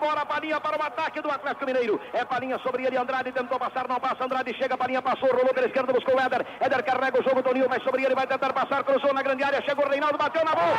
[0.00, 2.00] agora Palinha para o ataque do Atlético Mineiro.
[2.12, 5.66] É Palinha sobre ele, Andrade tentou passar, não passa, Andrade chega, Palinha passou, rolou pela
[5.66, 6.46] esquerda, buscou o Éder.
[6.58, 9.62] Éder carrega o jogo, Toninho vai sobre ele, vai tentar passar, cruzou na grande área,
[9.62, 10.76] chegou o Reinaldo, bateu na bola.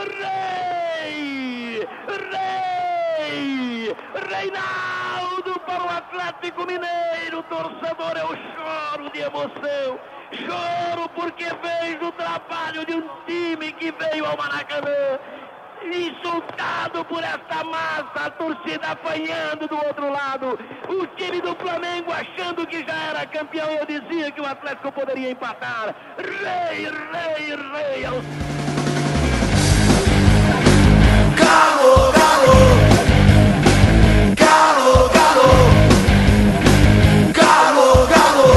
[0.00, 1.86] Rei!
[2.32, 3.96] Rei!
[4.28, 9.98] Reinaldo para o Atlético Mineiro, torcedor, eu choro de emoção.
[10.32, 15.18] Choro porque vejo o trabalho de um time que veio ao Maracanã
[15.82, 22.66] insultado por esta massa, a torcida apanhando do outro lado, o time do Flamengo achando
[22.66, 25.94] que já era campeão, eu dizia que o Atlético poderia empatar.
[26.18, 28.04] Rei, rei, rei.
[28.04, 28.24] aos-
[31.36, 32.56] Galo, galo,
[34.36, 35.50] galo, galo,
[37.32, 38.50] galo, galo.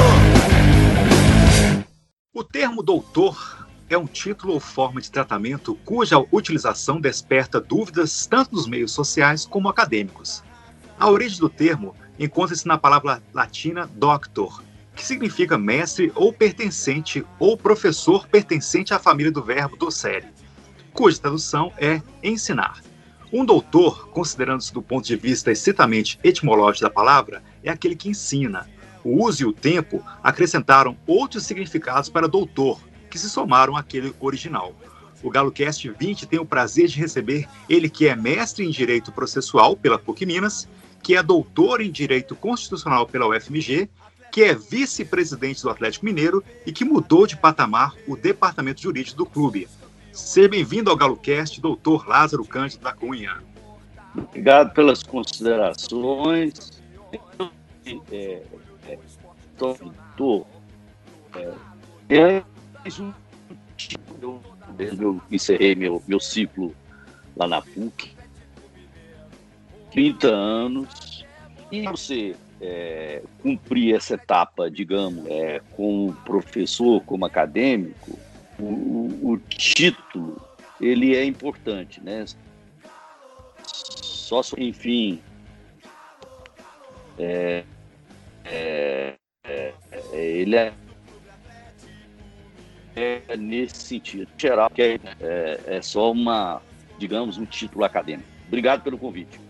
[2.34, 8.54] O termo doutor é um título ou forma de tratamento cuja utilização desperta dúvidas tanto
[8.54, 10.42] nos meios sociais como acadêmicos.
[10.98, 14.62] A origem do termo encontra-se na palavra latina doctor,
[14.94, 20.26] que significa mestre ou pertencente ou professor pertencente à família do verbo docere,
[20.92, 22.80] cuja tradução é ensinar.
[23.32, 28.68] Um doutor, considerando-se do ponto de vista estritamente etimológico da palavra, é aquele que ensina.
[29.02, 32.80] O uso e o tempo acrescentaram outros significados para doutor,
[33.14, 34.74] que se somaram àquele original.
[35.22, 39.76] O GaloCast 20 tem o prazer de receber ele que é mestre em Direito Processual
[39.76, 40.68] pela PUC Minas,
[41.00, 43.88] que é doutor em Direito Constitucional pela UFMG,
[44.32, 49.26] que é vice-presidente do Atlético Mineiro e que mudou de patamar o departamento jurídico do
[49.26, 49.68] clube.
[50.10, 53.40] Seja bem-vindo ao GaloCast, doutor Lázaro Cândido da Cunha.
[54.16, 56.82] Obrigado pelas considerações.
[58.10, 58.42] É,
[58.88, 58.98] é,
[60.16, 60.44] tô,
[61.36, 61.54] é,
[62.08, 62.44] é
[62.84, 63.10] mais um
[63.78, 64.42] tipo,
[64.78, 66.76] eu, encerrei meu, meu ciclo
[67.34, 68.14] lá na PUC,
[69.90, 71.24] 30 anos,
[71.72, 78.18] e você é, cumprir essa etapa, digamos, é, como professor, como acadêmico,
[78.58, 80.40] o, o, o título
[80.78, 82.26] ele é importante, né?
[83.64, 85.22] Só, enfim,
[87.18, 87.64] é,
[88.44, 89.74] é, é,
[90.12, 90.74] ele é,
[92.96, 96.60] é nesse sentido geral, que é, é, é só uma,
[96.98, 98.28] digamos, um título acadêmico.
[98.46, 99.40] Obrigado pelo convite.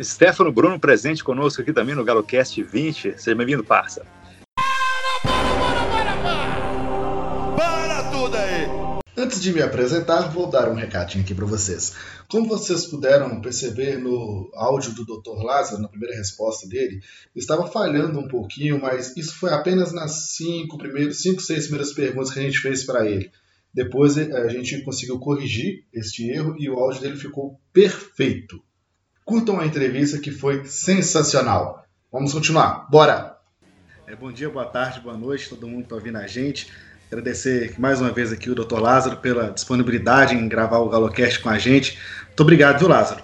[0.00, 3.18] Stefano Bruno presente conosco aqui também no GaloCast 20.
[3.18, 4.06] Seja bem-vindo, parça.
[9.18, 11.92] Antes de me apresentar, vou dar um recadinho aqui para vocês.
[12.28, 15.42] Como vocês puderam perceber no áudio do Dr.
[15.42, 17.02] Lázaro, na primeira resposta dele,
[17.34, 22.30] estava falhando um pouquinho, mas isso foi apenas nas cinco, primeiros, cinco seis primeiras perguntas
[22.30, 23.32] que a gente fez para ele.
[23.74, 28.62] Depois a gente conseguiu corrigir este erro e o áudio dele ficou perfeito.
[29.24, 31.84] Curtam a entrevista que foi sensacional.
[32.12, 32.88] Vamos continuar.
[32.88, 33.36] Bora!
[34.06, 36.68] É, bom dia, boa tarde, boa noite, todo mundo que está ouvindo a gente.
[37.10, 38.78] Agradecer mais uma vez aqui o Dr.
[38.78, 41.98] Lázaro pela disponibilidade em gravar o GaloCast com a gente.
[42.26, 43.22] Muito obrigado, viu, Lázaro?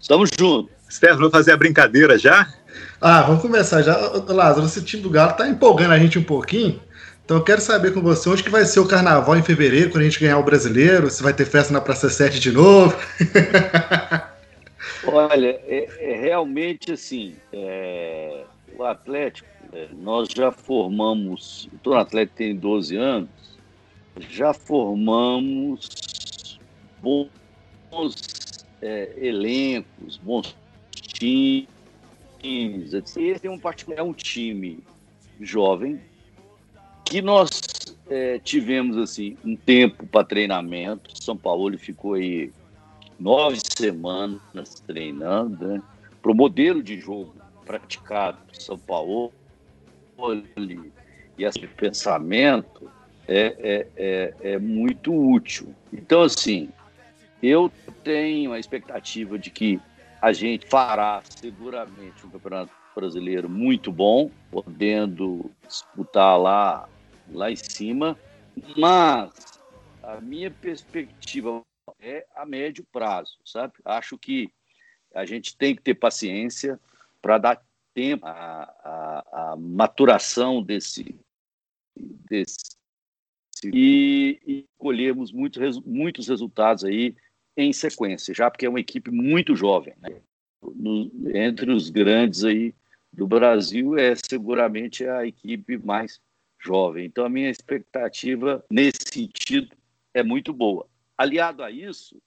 [0.00, 0.72] Estamos juntos.
[0.90, 2.52] Stefano, vou fazer a brincadeira já?
[3.00, 3.96] Ah, vamos começar já.
[4.28, 6.80] Lázaro, esse time do Galo tá empolgando a gente um pouquinho.
[7.24, 10.02] Então eu quero saber com você onde que vai ser o carnaval em fevereiro, quando
[10.02, 12.96] a gente ganhar o brasileiro, se vai ter festa na Praça 7 de novo.
[15.06, 18.42] Olha, é, é realmente assim, é,
[18.80, 23.28] o Atlético, é, nós já formamos, o Atlético tem 12 anos,
[24.18, 26.58] já formamos
[27.02, 30.56] bons é, elencos, bons
[30.92, 31.68] times.
[32.94, 33.60] Esse é um
[33.94, 34.82] é um time
[35.38, 36.00] jovem
[37.04, 37.50] que nós
[38.08, 41.22] é, tivemos assim um tempo para treinamento.
[41.22, 42.50] São Paulo ficou aí
[43.18, 45.82] nove semanas treinando né,
[46.22, 47.39] para o modelo de jogo
[47.70, 49.32] praticado por São Paulo
[51.38, 52.90] e esse pensamento
[53.28, 55.72] é, é, é, é muito útil.
[55.92, 56.68] Então, assim,
[57.40, 57.70] eu
[58.02, 59.80] tenho a expectativa de que
[60.20, 66.88] a gente fará seguramente um campeonato brasileiro muito bom, podendo disputar lá,
[67.30, 68.18] lá em cima,
[68.76, 69.30] mas
[70.02, 71.62] a minha perspectiva
[72.00, 73.74] é a médio prazo, sabe?
[73.84, 74.50] Acho que
[75.14, 76.78] a gente tem que ter paciência
[77.20, 77.62] para dar
[77.94, 81.18] tempo à, maturação desse,
[81.96, 82.76] desse
[83.64, 87.14] e, e colhermos muitos, muitos resultados aí
[87.56, 90.20] em sequência, já porque é uma equipe muito jovem, né?
[90.62, 92.74] No, entre os grandes aí
[93.12, 96.20] do Brasil é seguramente a equipe mais
[96.58, 97.06] jovem.
[97.06, 99.74] Então a minha expectativa nesse sentido
[100.14, 100.86] é muito boa.
[101.16, 102.20] Aliado a isso,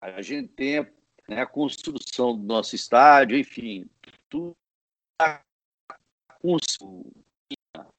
[0.00, 0.86] a gente tem
[1.28, 3.86] né, a construção do nosso estádio, enfim,
[4.30, 4.56] tudo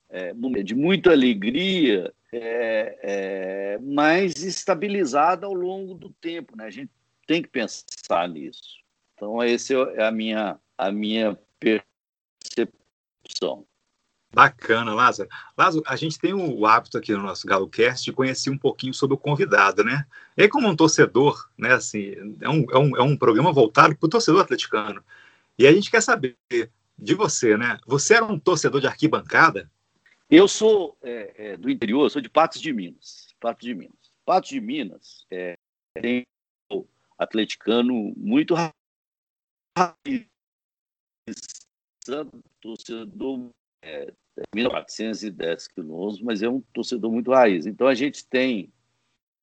[0.10, 0.34] é,
[0.64, 6.56] de muita alegria, é, é, mas estabilizada ao longo do tempo.
[6.56, 6.66] Né?
[6.66, 6.92] A gente
[7.28, 8.80] tem que pensar nisso.
[9.16, 13.66] Então, essa é a minha, a minha percepção.
[14.34, 15.30] Bacana, Lázaro.
[15.58, 19.16] Lázaro, a gente tem o hábito aqui no nosso GaloCast de conhecer um pouquinho sobre
[19.16, 20.06] o convidado, né?
[20.38, 24.08] E como um torcedor, né, assim, é um, é um, é um programa voltado para
[24.08, 25.04] o torcedor atleticano.
[25.58, 26.38] E a gente quer saber
[26.98, 27.80] de você, né?
[27.86, 29.70] Você era um torcedor de arquibancada?
[30.30, 33.36] Eu sou é, é, do interior, sou de Patos de Minas.
[33.40, 34.12] Patos de Minas.
[34.26, 35.58] Patos de Minas é,
[35.94, 36.26] tem
[36.72, 36.86] um
[37.18, 40.28] atleticano muito rápido,
[42.62, 43.50] torcedor
[43.82, 44.14] é,
[44.56, 47.66] 1.410 quilômetros, mas é um torcedor muito raiz.
[47.66, 48.72] Então a gente tem.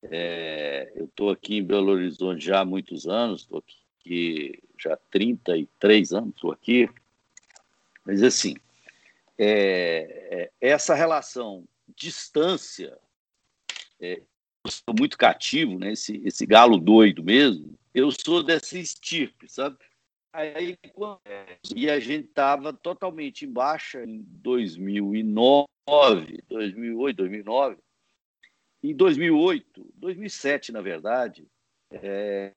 [0.01, 3.63] É, eu estou aqui em Belo Horizonte já há muitos anos, estou
[3.99, 6.89] aqui já há 33 anos, estou aqui.
[8.05, 8.55] Mas assim,
[9.37, 11.65] é, é, essa relação
[11.95, 12.97] distância,
[13.99, 14.21] é,
[14.65, 15.93] eu sou muito cativo, né?
[15.93, 17.77] Esse, esse galo doido mesmo.
[17.93, 19.77] Eu sou dessa estirpe, sabe?
[20.31, 20.77] Aí,
[21.75, 25.65] e a gente estava totalmente em baixa em 2009,
[26.47, 27.77] 2008, 2009.
[28.83, 31.47] Em 2008, 2007, na verdade,
[31.91, 32.53] é,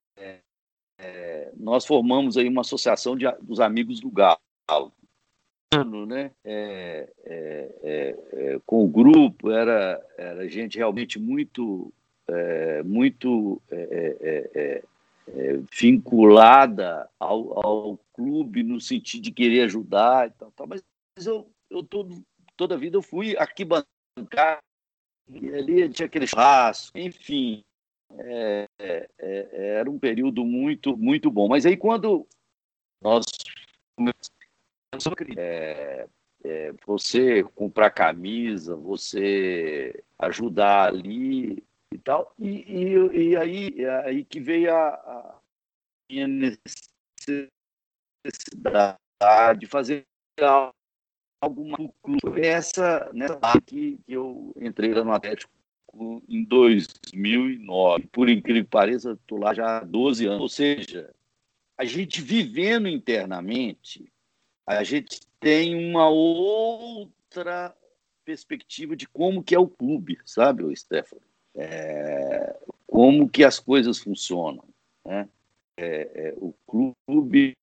[1.57, 4.41] nós formamos aí uma associação de, dos amigos do Galo.
[6.07, 6.31] Né?
[6.45, 11.93] É, é, é, é com o grupo, era, era gente realmente muito,
[12.29, 13.61] é, muito
[15.71, 20.67] vinculada ao, ao, clube no sentido de querer ajudar e tal, tal.
[20.67, 20.83] mas
[21.25, 22.23] eu, eu todo,
[22.57, 24.59] toda a vida eu fui aqui bancar
[25.31, 27.65] e ali tinha aquele espaço, enfim,
[28.19, 31.49] é, é, é, era um período muito, muito bom.
[31.49, 32.27] Mas aí quando
[33.01, 33.25] nós
[35.37, 36.07] é,
[36.45, 41.63] é, você comprar camisa, você ajudar ali,
[41.93, 42.35] e tal.
[42.39, 45.39] E, e, e aí, aí que veio a, a
[46.11, 47.49] minha necessidade
[49.59, 50.05] de fazer
[51.41, 51.77] alguma.
[52.37, 55.53] Essa nessa que, que eu entrei no Atlético
[56.29, 58.09] em 2009.
[58.11, 60.41] Por incrível que pareça, estou lá já há 12 anos.
[60.41, 61.15] Ou seja,
[61.77, 64.11] a gente vivendo internamente,
[64.67, 67.75] a gente tem uma outra
[68.25, 71.23] perspectiva de como que é o clube, sabe, Stefano?
[71.55, 72.57] é,
[72.87, 74.65] como que as coisas funcionam.
[75.05, 75.29] Né?
[75.77, 77.57] É, é, o clube,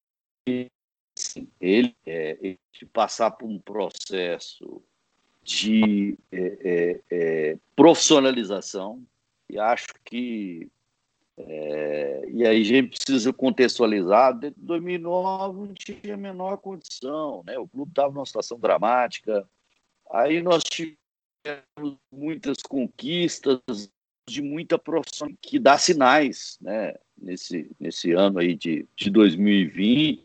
[1.17, 2.59] assim, ele, é, ele
[2.91, 4.81] passar por um processo
[5.49, 9.01] de é, é, profissionalização,
[9.49, 10.69] e acho que
[12.31, 14.37] e aí a gente precisa contextualizar.
[14.43, 17.57] Em 2009 não tinha a menor condição, né?
[17.57, 19.47] O clube estava numa situação dramática.
[20.11, 23.61] Aí nós tivemos muitas conquistas,
[24.29, 26.93] de muita profissão que dá sinais, né?
[27.17, 30.23] Nesse, nesse ano aí de, de 2020,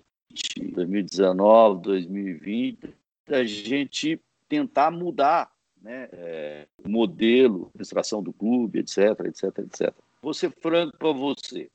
[0.73, 2.95] 2019, 2020,
[3.29, 9.95] a gente tentar mudar né, é, o modelo, a administração do clube, etc, etc, etc.
[10.23, 11.71] Vou ser franco para você.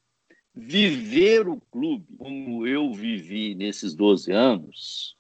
[0.55, 5.19] Viver o clube como eu vivi nesses 12 anos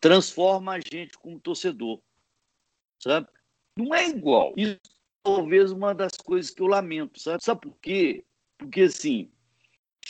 [0.00, 2.00] transforma a gente como torcedor,
[2.98, 3.28] sabe?
[3.76, 4.52] Não é igual.
[4.56, 4.78] Isso é
[5.22, 7.42] talvez uma das coisas que eu lamento, sabe?
[7.42, 8.24] Sabe por quê?
[8.56, 9.30] Porque assim,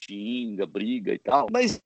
[0.04, 1.80] xinga, briga e tal, mas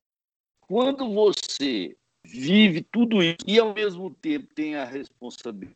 [0.61, 5.75] quando você vive tudo isso e ao mesmo tempo tem a responsabilidade,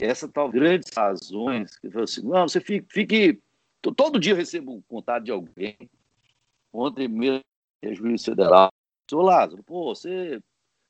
[0.00, 3.42] essa tal grandes razões que assim, não, você fique, fique
[3.92, 5.76] todo dia eu recebo um contato de alguém.
[6.72, 7.42] Ontem mesmo,
[7.82, 8.72] é juiz federal,
[9.08, 10.40] seu Lázaro, pô, você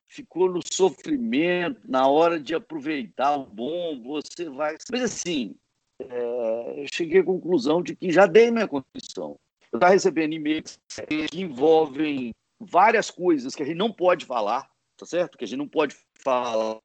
[0.09, 4.77] ficou no sofrimento, na hora de aproveitar o bom, você vai.
[4.91, 5.57] Mas assim,
[5.99, 9.37] é, eu cheguei à conclusão de que já dei minha condição.
[9.73, 12.33] Eu estava recebendo e-mails que envolvem
[12.64, 15.38] várias coisas que a gente não pode falar, tá certo?
[15.38, 16.80] Que a gente não pode falar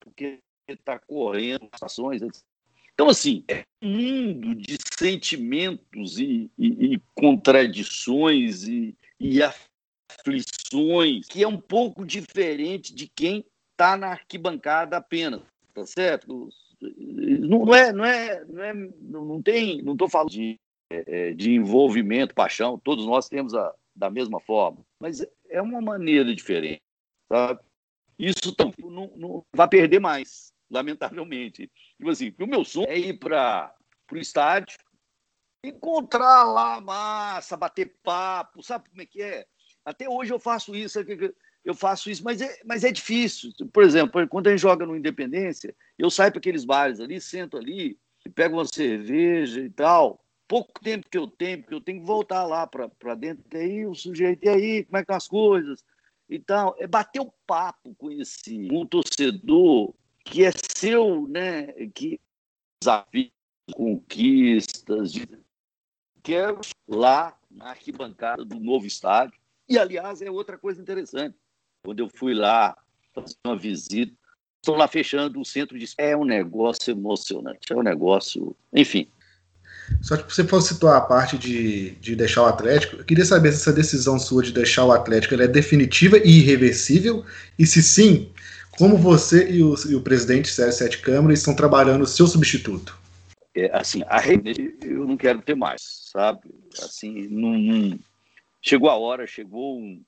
[0.00, 2.22] porque está correndo ações.
[2.94, 11.42] Então, assim, é um mundo de sentimentos e, e, e contradições e, e aflições que
[11.42, 15.42] é um pouco diferente de quem está na arquibancada apenas,
[15.74, 16.48] tá certo?
[16.80, 20.58] Não é, não é, não é, não tem, não estou falando de,
[20.90, 22.78] é, de envolvimento, paixão.
[22.78, 26.82] Todos nós temos a, da mesma forma, mas é uma maneira diferente,
[27.28, 27.60] sabe?
[28.18, 31.70] Isso não, não vai perder mais, lamentavelmente.
[31.96, 33.74] Tipo assim, o meu sonho é ir para
[34.12, 34.78] o estádio,
[35.64, 39.46] encontrar lá massa, bater papo, sabe como é que é?
[39.84, 40.98] Até hoje eu faço isso,
[41.64, 43.50] eu faço isso, mas é, mas é difícil.
[43.72, 47.56] Por exemplo, quando a gente joga no Independência, eu saio para aqueles bares ali, sento
[47.56, 47.98] ali,
[48.34, 50.24] pego uma cerveja e tal.
[50.48, 53.44] Pouco tempo que eu tenho, porque eu tenho que voltar lá para dentro.
[53.52, 55.84] E aí o sujeito, e aí, como é que estão as coisas?
[56.28, 56.76] E tal.
[56.78, 61.72] É bater o papo com esse um torcedor que é seu, né?
[61.94, 62.20] Que
[62.80, 63.32] desafios,
[63.72, 65.12] conquistas,
[66.22, 66.46] que é
[66.86, 69.38] lá na arquibancada do novo estádio.
[69.68, 71.36] E, aliás, é outra coisa interessante.
[71.84, 72.76] Quando eu fui lá
[73.12, 74.14] fazer uma visita,
[74.60, 75.86] estão lá fechando o centro de.
[75.98, 78.56] É um negócio emocionante, é um negócio.
[78.72, 79.08] Enfim.
[80.02, 83.52] Só que você for situar a parte de, de deixar o Atlético, eu queria saber
[83.52, 87.24] se essa decisão sua de deixar o Atlético é definitiva e irreversível,
[87.58, 88.30] e se sim,
[88.78, 92.98] como você e o, e o presidente Sérgio Sete Câmara estão trabalhando o seu substituto?
[93.54, 96.40] É, assim, a rede eu não quero ter mais, sabe?
[96.82, 97.98] Assim, não,
[98.60, 100.02] chegou a hora, chegou um,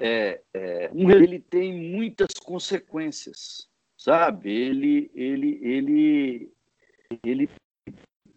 [0.00, 3.66] é, é, ele tem muitas consequências,
[3.96, 4.50] sabe?
[4.50, 6.52] Ele, ele, ele,
[7.24, 7.50] ele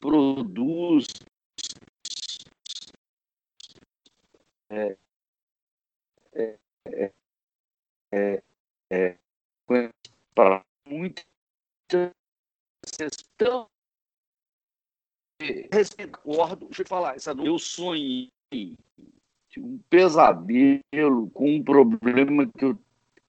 [0.03, 1.05] produz
[4.69, 4.97] é,
[6.33, 6.59] é,
[8.11, 8.43] é,
[8.91, 9.17] é,
[10.35, 11.23] para muitas
[12.97, 13.69] questão.
[15.97, 18.29] Recordo, deixa eu falar, essa eu sonhei
[19.57, 22.77] um pesadelo com um problema que, eu,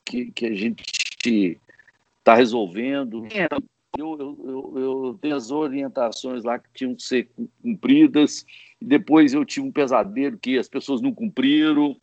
[0.05, 1.61] que, que a gente
[2.19, 3.25] está resolvendo.
[3.97, 7.31] Eu, eu, eu, tenho as orientações lá que tinham que ser
[7.63, 8.45] cumpridas,
[8.81, 11.97] depois eu tive um pesadelo que as pessoas não cumpriram.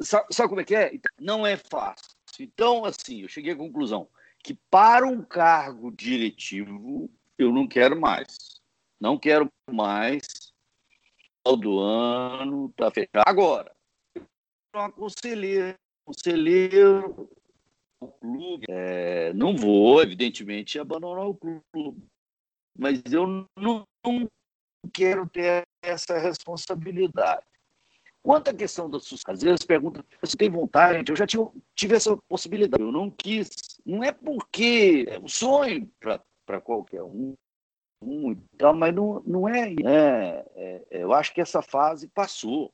[0.00, 0.92] Sabe, sabe como é que é?
[1.20, 2.14] Não é fácil.
[2.38, 4.08] Então, assim, eu cheguei à conclusão
[4.42, 8.60] que para um cargo diretivo eu não quero mais.
[9.00, 10.22] Não quero mais
[11.58, 13.24] do ano, está fechado.
[13.26, 13.74] Agora,
[14.74, 17.28] uma conselheira, conselheiro,
[18.00, 22.02] o clube, é, não vou, evidentemente, abandonar o clube,
[22.78, 23.86] mas eu não,
[24.92, 27.44] quero ter essa responsabilidade.
[28.22, 31.96] Quanto à questão da sucessão, às vezes perguntam se tem vontade, eu já tive, tive
[31.96, 33.48] essa possibilidade, eu não quis.
[33.84, 37.34] Não é porque é um sonho para qualquer um,
[38.02, 42.72] então, mas não, não é, é, é, Eu acho que essa fase passou,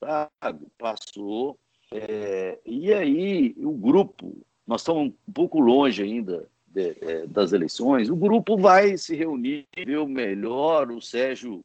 [0.00, 0.66] sabe?
[0.78, 1.58] Passou.
[1.92, 4.34] É, e aí, o grupo,
[4.66, 9.66] nós estamos um pouco longe ainda de, é, das eleições, o grupo vai se reunir,
[9.76, 11.64] ver o melhor, o Sérgio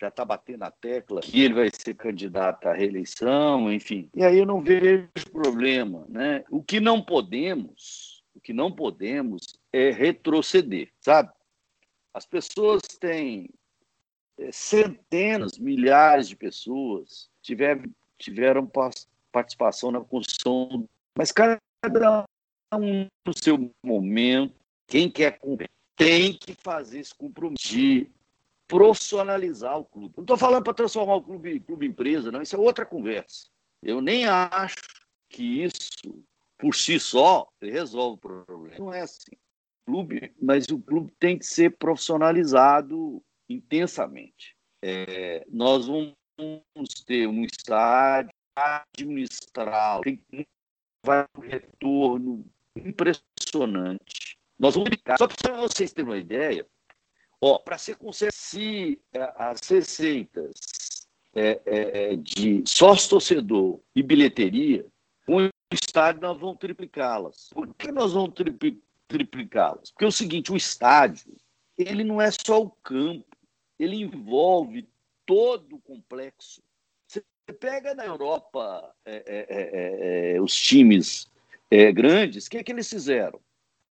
[0.00, 4.08] já está batendo na tecla que ele vai ser candidato à reeleição, enfim.
[4.14, 6.42] E aí eu não vejo problema, né?
[6.50, 11.30] O que não podemos, o que não podemos é retroceder, sabe?
[12.14, 13.50] As pessoas têm
[14.38, 17.84] é, centenas, milhares de pessoas tiveram,
[18.18, 18.70] tiveram
[19.30, 21.60] participação na construção, mas cada
[22.74, 24.54] um no seu momento,
[24.86, 25.40] quem quer
[25.96, 28.10] tem que fazer esse compromisso de
[28.66, 30.14] profissionalizar o clube.
[30.16, 33.48] Não estou falando para transformar o clube, clube em empresa, não, isso é outra conversa.
[33.82, 34.76] Eu nem acho
[35.28, 36.24] que isso,
[36.58, 38.78] por si só, resolve o problema.
[38.78, 39.36] Não é assim
[39.90, 44.56] clube, mas o clube tem que ser profissionalizado intensamente.
[44.82, 46.14] É, nós vamos
[47.04, 50.46] ter um estádio administrado, tem
[51.02, 52.44] vai um retorno
[52.76, 54.38] impressionante.
[54.58, 55.18] Nós vamos brincar.
[55.18, 56.66] Só para vocês terem uma ideia,
[57.40, 57.96] ó, para ser
[58.32, 64.86] se é, as receitas é, é, é, de sócio-torcedor e bilheteria,
[65.26, 67.50] o estádio nós vamos triplicá-las.
[67.52, 68.90] Por que nós vamos triplicar?
[69.10, 69.90] triplicá-las.
[69.90, 71.36] Porque é o seguinte, o estádio,
[71.76, 73.36] ele não é só o campo,
[73.78, 74.88] ele envolve
[75.26, 76.62] todo o complexo.
[77.52, 81.30] Pega na Europa é, é, é, é os times
[81.70, 83.40] é, grandes, o que, é que eles fizeram?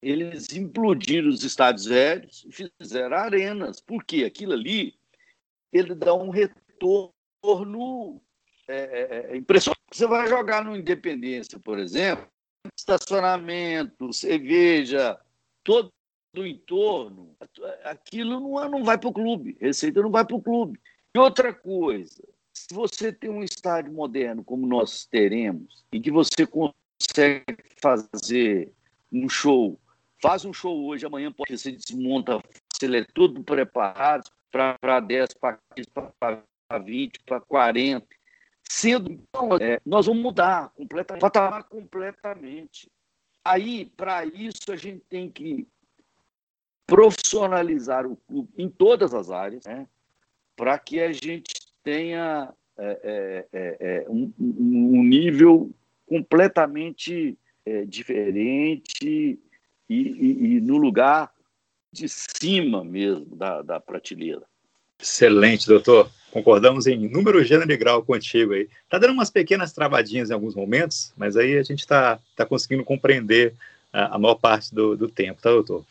[0.02, 4.96] Eles implodiram os estádios velhos e fizeram arenas, porque aquilo ali
[5.74, 8.22] ele dá um retorno
[8.68, 9.82] é, impressionante.
[9.92, 12.28] Você vai jogar no Independência, por exemplo,
[12.78, 15.20] estacionamento, cerveja,
[15.64, 15.92] todo
[16.34, 17.36] do entorno,
[17.84, 20.80] aquilo não, não vai para o clube, receita não vai para o clube.
[21.16, 22.24] E outra coisa,
[22.60, 28.74] se você tem um estádio moderno como nós teremos, e que você consegue fazer
[29.12, 29.80] um show,
[30.22, 32.42] faz um show hoje, amanhã pode você desmonta,
[32.82, 35.90] ele é tudo preparado para 10, para 15,
[36.20, 36.44] para
[36.84, 38.06] 20, para 40.
[38.70, 42.92] Sendo, então, é, nós vamos mudar completamente, patamar completamente.
[43.44, 45.66] Aí, para isso, a gente tem que
[46.86, 49.88] profissionalizar o clube em todas as áreas, né?
[50.60, 55.70] para que a gente tenha é, é, é, é um, um, nível
[56.08, 59.40] completamente é, diferente e,
[59.90, 61.32] e, e, no lugar
[61.92, 64.44] de cima mesmo da, da prateleira.
[65.00, 66.10] Excelente, doutor.
[66.32, 68.70] Concordamos em número, gênero e grau contigo aí.
[68.90, 72.84] Tá dando umas pequenas travadinhas em alguns momentos, mas aí a gente está tá conseguindo
[72.84, 73.56] compreender
[73.92, 75.84] a, a maior parte do, do tempo, tá, doutor?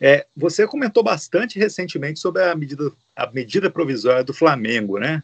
[0.00, 5.22] É, você comentou bastante recentemente sobre a medida, a medida provisória do Flamengo, né?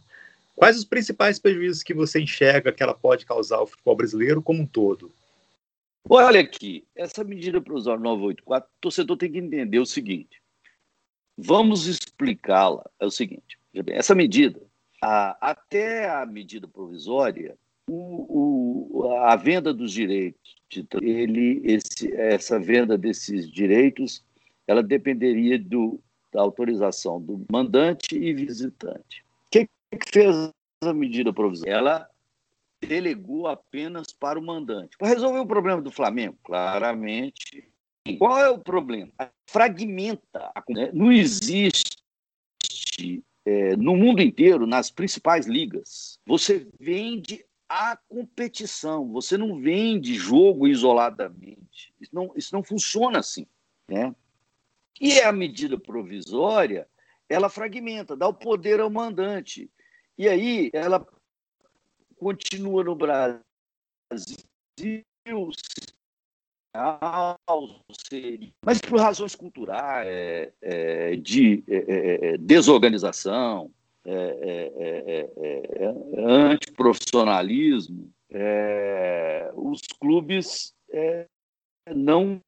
[0.56, 4.62] Quais os principais prejuízos que você enxerga que ela pode causar ao futebol brasileiro como
[4.62, 5.14] um todo?
[6.08, 10.40] Olha aqui, essa medida provisória 984, o torcedor tem que entender o seguinte.
[11.36, 12.88] Vamos explicá-la.
[12.98, 13.58] É o seguinte:
[13.88, 14.62] essa medida,
[15.02, 20.56] a, até a medida provisória, o, o, a venda dos direitos,
[21.02, 24.24] ele, esse, essa venda desses direitos
[24.66, 26.00] ela dependeria do,
[26.32, 29.25] da autorização do mandante e visitante.
[29.90, 30.52] Que fez
[30.82, 31.72] a medida provisória?
[31.72, 32.10] Ela
[32.80, 34.96] delegou apenas para o mandante.
[34.98, 37.68] Para resolver o problema do Flamengo, claramente.
[38.18, 39.12] Qual é o problema?
[39.46, 40.52] Fragmenta.
[40.92, 41.96] Não existe
[43.46, 50.66] é, no mundo inteiro, nas principais ligas, você vende a competição, você não vende jogo
[50.66, 51.94] isoladamente.
[52.00, 53.46] Isso não, isso não funciona assim.
[53.88, 54.14] Né?
[55.00, 56.88] E a medida provisória,
[57.28, 59.70] ela fragmenta, dá o poder ao mandante.
[60.18, 61.06] E aí ela
[62.18, 63.26] continua no Brasil
[68.64, 73.70] mas por razões culturais, é, é, de é, é, é desorganização,
[74.04, 75.28] é,
[76.18, 78.12] antiprofissionalismo,
[79.54, 80.74] os clubes
[81.94, 82.40] não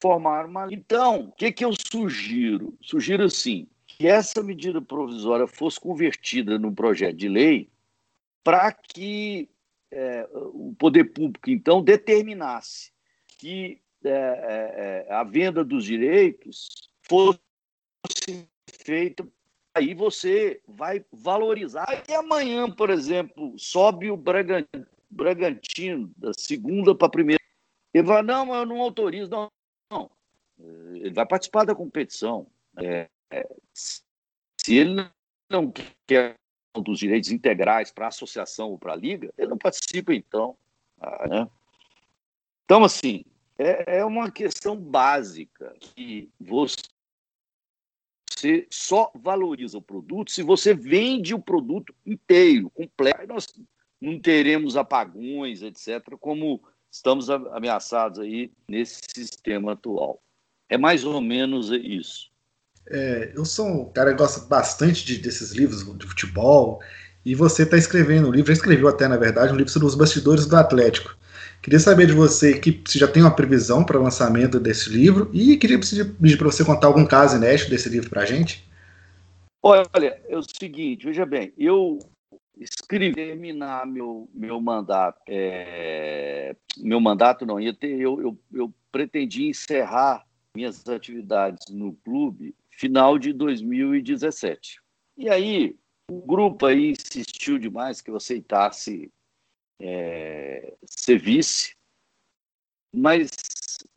[0.00, 0.68] formar uma.
[0.70, 2.76] Então, o que, que eu sugiro?
[2.82, 3.66] Sugiro assim
[3.96, 7.70] que essa medida provisória fosse convertida num projeto de lei
[8.44, 9.48] para que
[9.90, 12.92] é, o poder público, então, determinasse
[13.38, 17.40] que é, é, é a venda dos direitos fosse
[18.84, 19.26] feita.
[19.74, 22.04] Aí você vai valorizar.
[22.06, 24.16] E amanhã, por exemplo, sobe o
[25.10, 27.42] Bragantino da segunda para a primeira.
[27.94, 29.30] Ele vai, não, eu não autorizo.
[29.30, 29.50] Não,
[29.90, 30.10] não,
[30.94, 32.46] ele vai participar da competição.
[32.76, 33.08] É,
[33.74, 34.02] se
[34.68, 35.08] ele
[35.50, 35.72] não
[36.06, 36.36] quer
[36.82, 40.56] dos direitos integrais para a associação ou para a liga, ele não participa, então.
[41.00, 41.48] Ah, né?
[42.64, 43.24] Então, assim,
[43.58, 46.76] é, é uma questão básica que você
[48.70, 53.20] só valoriza o produto se você vende o produto inteiro, completo.
[53.20, 53.46] Aí nós
[54.00, 60.20] não teremos apagões, etc., como estamos ameaçados aí nesse sistema atual.
[60.68, 62.30] É mais ou menos isso.
[62.88, 66.80] É, eu sou um cara que gosta bastante de, desses livros de futebol,
[67.24, 69.96] e você está escrevendo um livro, já escreveu até, na verdade, um livro sobre os
[69.96, 71.16] bastidores do Atlético.
[71.60, 75.28] Queria saber de você que se já tem uma previsão para o lançamento desse livro,
[75.32, 78.64] e queria pedir para você contar algum caso inédito desse livro para a gente.
[79.60, 81.98] Olha, é o seguinte, veja bem, eu
[82.56, 89.50] escrever, terminar meu, meu mandato, é, meu mandato não, ia ter, eu, eu, eu pretendia
[89.50, 94.80] encerrar minhas atividades no clube final de 2017.
[95.16, 95.74] E aí,
[96.10, 99.10] o grupo aí insistiu demais que eu aceitasse
[99.80, 101.74] é, ser vice,
[102.94, 103.30] mas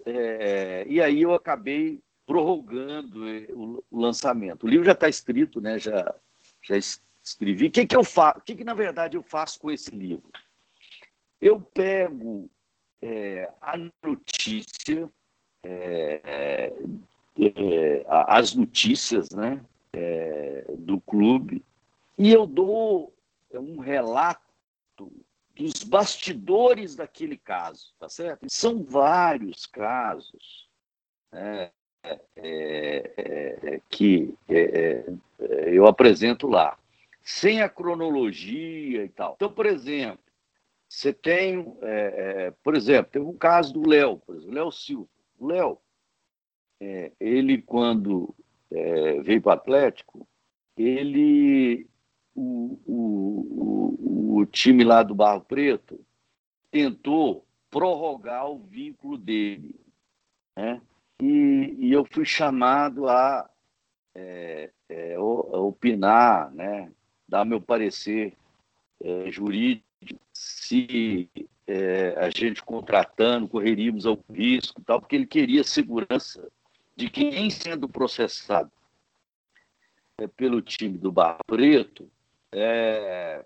[0.06, 4.65] é, e aí eu acabei prorrogando o, o lançamento.
[4.65, 5.78] O livro já está escrito, né?
[5.78, 6.15] Já,
[6.62, 6.78] já
[7.24, 7.68] escrevi.
[7.68, 8.39] O que, que eu faço?
[8.39, 10.30] O que, que, na verdade, eu faço com esse livro?
[11.42, 12.50] Eu pego
[13.02, 15.10] é, a notícia,
[15.63, 16.74] é,
[17.47, 21.63] é, as notícias né, é, do clube,
[22.17, 23.13] e eu dou
[23.54, 24.41] um relato
[25.56, 28.45] dos bastidores daquele caso, tá certo?
[28.49, 30.67] São vários casos.
[31.32, 31.71] Né,
[32.36, 34.34] é, é, que
[35.67, 36.78] eu apresento lá
[37.21, 39.34] sem a cronologia e tal.
[39.36, 40.19] Então, por exemplo,
[40.88, 45.10] você tem, é, é, por exemplo, tem um caso do Léo, por exemplo, Léo Silva.
[45.39, 45.78] Léo,
[46.80, 48.34] é, ele quando
[48.72, 50.28] é, veio para o Atlético,
[50.78, 51.88] ele
[52.36, 56.00] o, o, o, time lá do Barro Preto
[56.72, 59.76] tentou prorrogar o vínculo dele.
[60.56, 60.82] Né?
[61.22, 63.50] E, e eu fui chamado a,
[64.15, 66.92] é, é, opinar, né?
[67.28, 68.34] dar meu parecer
[69.02, 69.86] é, jurídico,
[70.34, 71.30] se
[71.68, 76.50] é, a gente contratando correríamos algum risco, tal, porque ele queria segurança
[77.00, 78.70] de quem sendo processado
[80.18, 82.12] é, pelo time do Barro Preto,
[82.52, 83.46] é,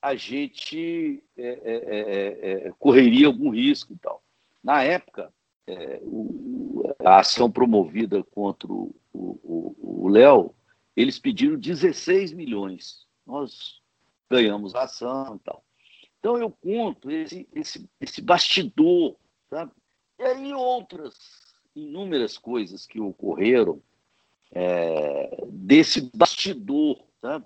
[0.00, 4.22] a gente é, é, é, é, correria algum risco e tal.
[4.62, 5.32] Na época,
[6.02, 10.54] o, a ação promovida contra o Léo,
[10.96, 13.04] eles pediram 16 milhões.
[13.26, 13.80] Nós
[14.28, 15.64] ganhamos a ação e tal.
[16.20, 19.16] Então eu conto esse, esse, esse bastidor,
[19.48, 19.72] sabe?
[20.18, 23.80] E aí outras inúmeras coisas que ocorreram
[24.52, 27.44] é, desse bastidor, sabe?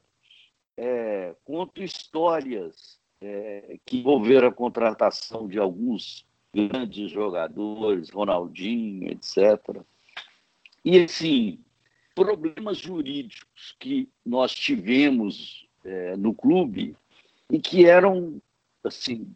[0.77, 9.83] É, conto histórias é, que envolveram a contratação de alguns grandes jogadores, Ronaldinho, etc.
[10.85, 11.59] E, assim,
[12.15, 16.97] problemas jurídicos que nós tivemos é, no clube
[17.51, 18.41] e que eram,
[18.83, 19.35] assim,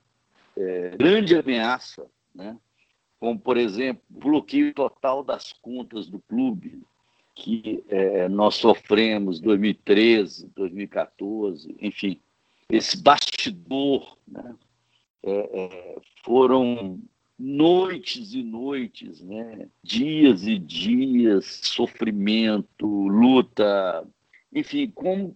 [0.57, 2.57] é, grande ameaça, né?
[3.19, 6.83] Como, por exemplo, bloqueio total das contas do clube,
[7.35, 12.21] que é, nós sofremos 2013, 2014, enfim,
[12.69, 14.55] esse bastidor, né?
[15.23, 17.01] É, é, foram
[17.39, 19.69] noites e noites, né?
[19.83, 24.07] dias e dias, sofrimento, luta,
[24.53, 25.35] enfim, como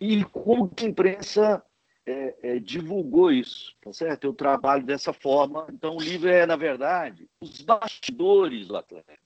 [0.00, 1.62] e como a imprensa
[2.06, 4.24] é, é, divulgou isso, tá certo?
[4.24, 9.18] Eu trabalho dessa forma, então o livro é, na verdade, os bastidores do atleta.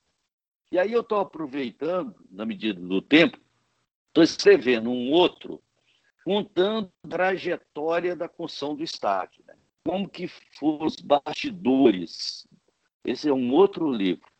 [0.72, 3.38] E aí eu estou aproveitando, na medida do tempo,
[4.08, 5.62] estou escrevendo um outro,
[6.24, 9.42] contando a trajetória da construção do estádio.
[9.46, 9.54] Né?
[9.84, 12.46] Como que foram os bastidores.
[13.04, 14.30] Esse é um outro livro.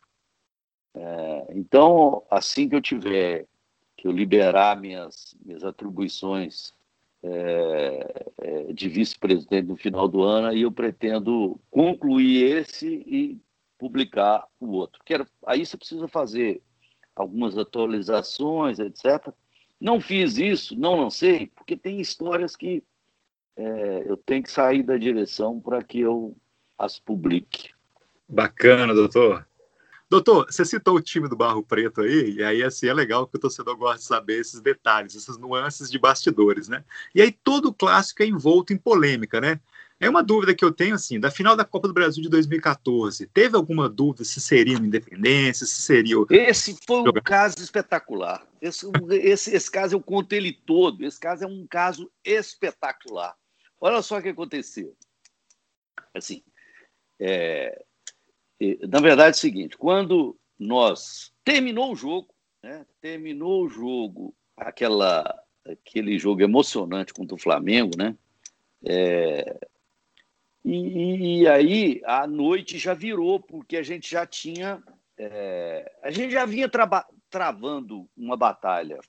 [0.93, 3.45] É, então, assim que eu tiver,
[3.97, 6.73] que eu liberar minhas, minhas atribuições
[7.23, 13.39] é, é de vice-presidente no final do ano, aí eu pretendo concluir esse e
[13.77, 15.01] publicar o outro.
[15.05, 16.61] Quero, aí você precisa fazer
[17.15, 19.33] algumas atualizações, etc.
[19.79, 22.83] Não fiz isso, não lancei, porque tem histórias que
[23.55, 26.35] é, eu tenho que sair da direção para que eu
[26.77, 27.69] as publique.
[28.27, 29.45] Bacana, doutor.
[30.11, 33.37] Doutor, você citou o time do Barro Preto aí, e aí assim é legal que
[33.37, 36.83] o torcedor gosta de saber esses detalhes, essas nuances de bastidores, né?
[37.15, 39.61] E aí todo clássico é envolto em polêmica, né?
[40.01, 43.25] É uma dúvida que eu tenho, assim, da final da Copa do Brasil de 2014,
[43.27, 46.19] teve alguma dúvida se seria uma independência, se seria...
[46.19, 46.27] O...
[46.29, 48.45] Esse foi um caso espetacular.
[48.61, 51.05] Esse, esse, esse caso eu conto ele todo.
[51.05, 53.33] Esse caso é um caso espetacular.
[53.79, 54.93] Olha só o que aconteceu.
[56.13, 56.43] Assim,
[57.17, 57.81] é,
[58.87, 61.31] na verdade é o seguinte, quando nós...
[61.43, 62.27] Terminou o jogo,
[62.61, 62.85] né?
[63.01, 68.15] Terminou o jogo, aquela, aquele jogo emocionante contra o Flamengo, né?
[68.85, 69.59] É,
[70.63, 74.81] e, e, aí a noite já virou, porque a gente já tinha.
[75.17, 76.69] É, a gente já vinha
[77.29, 78.99] travando uma batalha.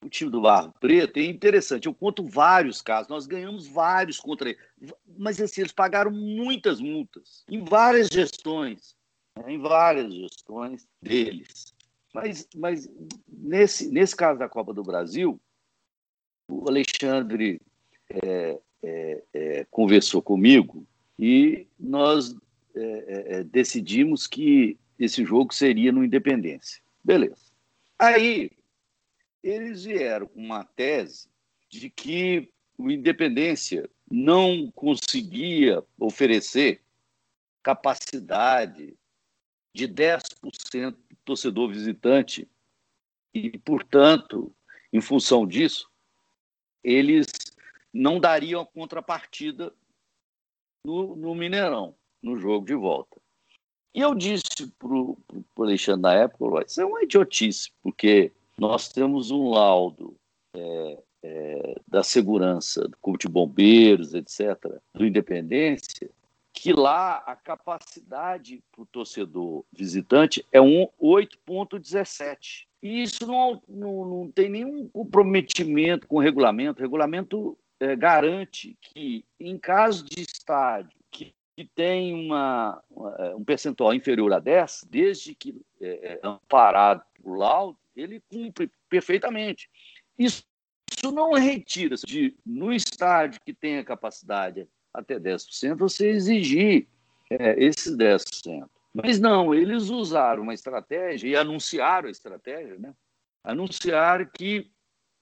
[0.00, 4.50] O time do Barro Preto é interessante, eu conto vários casos, nós ganhamos vários contra
[4.50, 4.58] ele,
[5.18, 8.94] mas assim, eles pagaram muitas multas em várias gestões,
[9.36, 11.74] né, em várias gestões deles.
[12.14, 12.88] Mas, mas
[13.26, 15.40] nesse, nesse caso da Copa do Brasil,
[16.48, 17.60] o Alexandre
[18.08, 20.86] é, é, é, conversou comigo
[21.18, 22.34] e nós
[22.74, 26.80] é, é, é, decidimos que esse jogo seria no Independência.
[27.04, 27.48] Beleza.
[27.98, 28.50] Aí
[29.42, 31.28] eles vieram com uma tese
[31.68, 36.82] de que o Independência não conseguia oferecer
[37.62, 38.96] capacidade
[39.74, 42.48] de 10% do torcedor visitante
[43.34, 44.54] e, portanto,
[44.92, 45.90] em função disso,
[46.82, 47.26] eles
[47.92, 49.74] não dariam a contrapartida
[50.84, 53.20] no, no Mineirão, no jogo de volta.
[53.94, 55.18] E eu disse para o
[55.58, 60.16] Alexandre na época, isso é uma idiotice, porque nós temos um laudo
[60.54, 64.56] é, é, da segurança, do Corpo de Bombeiros, etc.,
[64.92, 66.10] do Independência,
[66.52, 72.66] que lá a capacidade para o torcedor visitante é um 8,17.
[72.82, 76.80] E isso não, não, não tem nenhum comprometimento com o regulamento.
[76.80, 82.80] O regulamento é, garante que, em caso de estádio que que tem uma,
[83.36, 89.68] um percentual inferior a 10, desde que é, é, amparado por laudo, ele cumpre perfeitamente.
[90.18, 90.44] Isso,
[90.90, 96.86] isso não retira de, no estádio que tem a capacidade até 10%, você exigir
[97.30, 98.68] é, esses 10%.
[98.94, 102.94] Mas não, eles usaram uma estratégia e anunciaram a estratégia, né?
[103.44, 104.70] Anunciaram que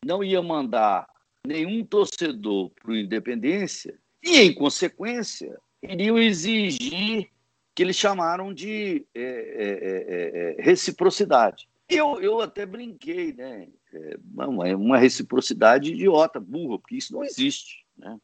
[0.04, 1.06] não ia mandar
[1.46, 7.30] nenhum torcedor para o Independência e, em consequência, iriam exigir
[7.74, 11.68] que eles chamaram de é, é, é, é reciprocidade.
[11.88, 13.68] Eu, eu até brinquei, né?
[13.92, 17.84] É, uma, uma reciprocidade idiota, burra, porque isso não existe.
[17.96, 18.18] Né?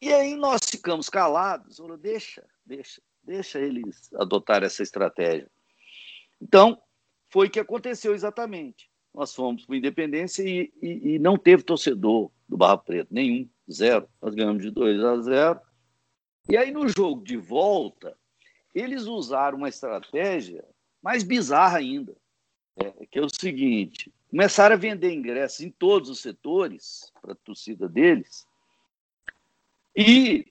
[0.00, 5.50] E aí nós ficamos calados, falou, deixa, deixa, deixa eles adotar essa estratégia.
[6.40, 6.80] Então,
[7.28, 8.90] foi o que aconteceu exatamente.
[9.14, 13.48] Nós fomos para a Independência e, e, e, não teve torcedor do Barra Preto, nenhum,
[13.70, 14.08] zero.
[14.20, 15.60] Nós ganhamos de 2 a 0.
[16.50, 18.16] E aí, no jogo de volta,
[18.74, 20.64] eles usaram uma estratégia
[21.02, 22.14] mais bizarra ainda,
[22.76, 27.36] é, que é o seguinte: começaram a vender ingressos em todos os setores para a
[27.36, 28.46] torcida deles,
[29.94, 30.46] e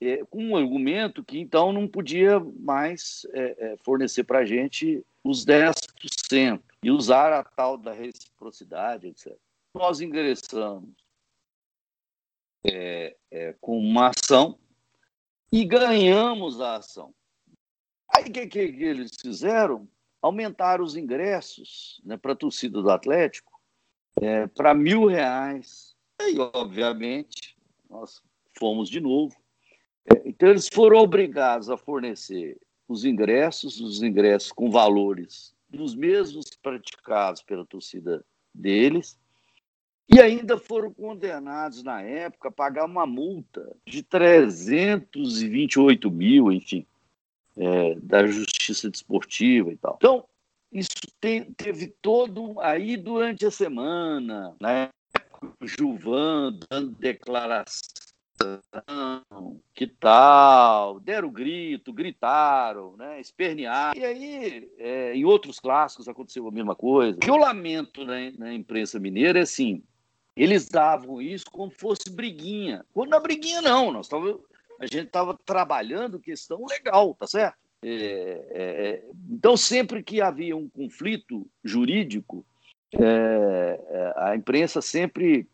[0.00, 5.04] é, com um argumento que então não podia mais é, é fornecer para a gente
[5.24, 9.36] os 10% e usar a tal da reciprocidade, etc.
[9.74, 10.90] Nós ingressamos
[12.64, 14.58] é, é, com uma ação
[15.52, 17.14] e ganhamos a ação.
[18.08, 19.88] Aí o que, que, eles fizeram?
[20.22, 23.56] Aumentaram os ingressos né, para a torcida do Atlético
[24.20, 25.94] é, para mil reais.
[26.20, 27.56] E, obviamente,
[27.88, 28.22] nós
[28.58, 29.36] fomos de novo.
[30.10, 36.46] É, então, eles foram obrigados a fornecer os ingressos, os ingressos com valores dos mesmos
[36.62, 38.24] praticados pela torcida
[38.54, 39.18] deles,
[40.08, 46.86] e ainda foram condenados, na época, a pagar uma multa de 328 mil, enfim,
[47.56, 49.94] é, da Justiça Desportiva e tal.
[49.96, 50.24] Então,
[50.72, 50.90] isso
[51.20, 52.60] tem, teve todo.
[52.60, 54.90] Aí, durante a semana, né,
[55.62, 58.06] Juvan dando declaração
[59.74, 63.98] que tal, deram grito, gritaram, né, espernearam.
[63.98, 67.16] E aí, é, em outros clássicos aconteceu a mesma coisa.
[67.16, 69.82] O que eu lamento né, na imprensa mineira é assim,
[70.36, 72.84] eles davam isso como fosse briguinha.
[72.92, 74.38] Quando na briguinha não, nós tava,
[74.78, 77.56] a gente estava trabalhando questão legal, tá certo?
[77.82, 82.44] É, é, é, então, sempre que havia um conflito jurídico,
[82.92, 85.46] é, é, a imprensa sempre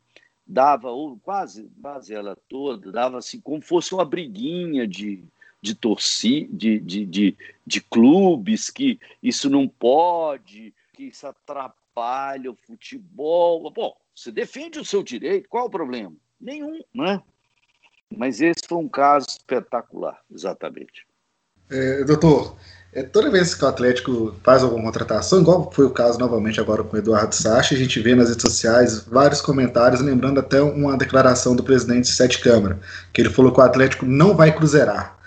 [0.47, 5.25] dava, ou quase, quase ela toda, dava assim como fosse uma briguinha de,
[5.61, 12.57] de torcida, de, de, de, de clubes, que isso não pode, que isso atrapalha o
[12.57, 13.71] futebol.
[13.71, 16.15] Bom, você defende o seu direito, qual o problema?
[16.41, 17.23] Nenhum, né?
[18.17, 21.07] Mas esse foi um caso espetacular, exatamente.
[21.71, 22.57] É, doutor,
[22.93, 26.85] é, toda vez que o Atlético faz alguma contratação, igual foi o caso novamente agora
[26.85, 30.97] com o Eduardo Sacha, a gente vê nas redes sociais vários comentários, lembrando até uma
[30.99, 32.79] declaração do presidente de Sete Câmara,
[33.13, 35.19] que ele falou que o Atlético não vai cruzeirar.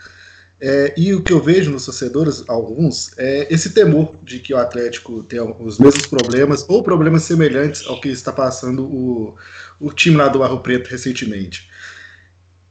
[0.61, 4.57] É, e o que eu vejo nos torcedores, alguns, é esse temor de que o
[4.57, 9.35] Atlético tenha os mesmos problemas ou problemas semelhantes ao que está passando o,
[9.79, 11.69] o time lá do Barro Preto recentemente.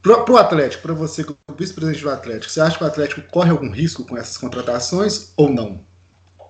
[0.05, 1.25] Para o Atlético, para você,
[1.57, 5.49] vice-presidente do Atlético, você acha que o Atlético corre algum risco com essas contratações ou
[5.49, 5.83] não?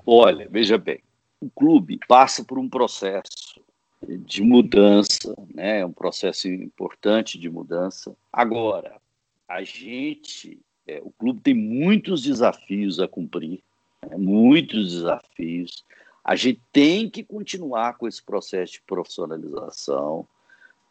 [0.06, 1.02] Olha, veja bem,
[1.40, 3.62] o clube passa por um processo
[4.06, 5.86] de mudança, né?
[5.86, 8.14] um processo importante de mudança.
[8.30, 8.98] Agora,
[9.48, 13.64] a gente é, o clube tem muitos desafios a cumprir,
[14.06, 14.18] né?
[14.18, 15.86] muitos desafios.
[16.26, 20.28] A gente tem que continuar com esse processo de profissionalização.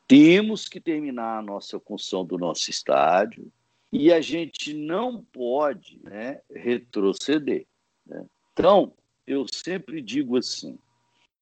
[0.06, 3.50] Temos que terminar a nossa construção do nosso estádio
[3.92, 7.66] e a gente não pode né, retroceder.
[8.06, 8.24] Né?
[8.52, 8.92] Então,
[9.26, 10.78] eu sempre digo assim: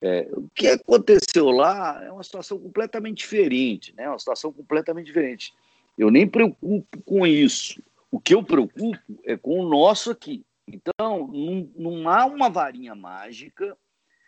[0.01, 4.09] é, o que aconteceu lá é uma situação completamente diferente, né?
[4.09, 5.53] uma situação completamente diferente.
[5.96, 7.83] Eu nem preocupo com isso.
[8.11, 10.44] O que eu preocupo é com o nosso aqui.
[10.68, 13.77] Então, não, não há uma varinha mágica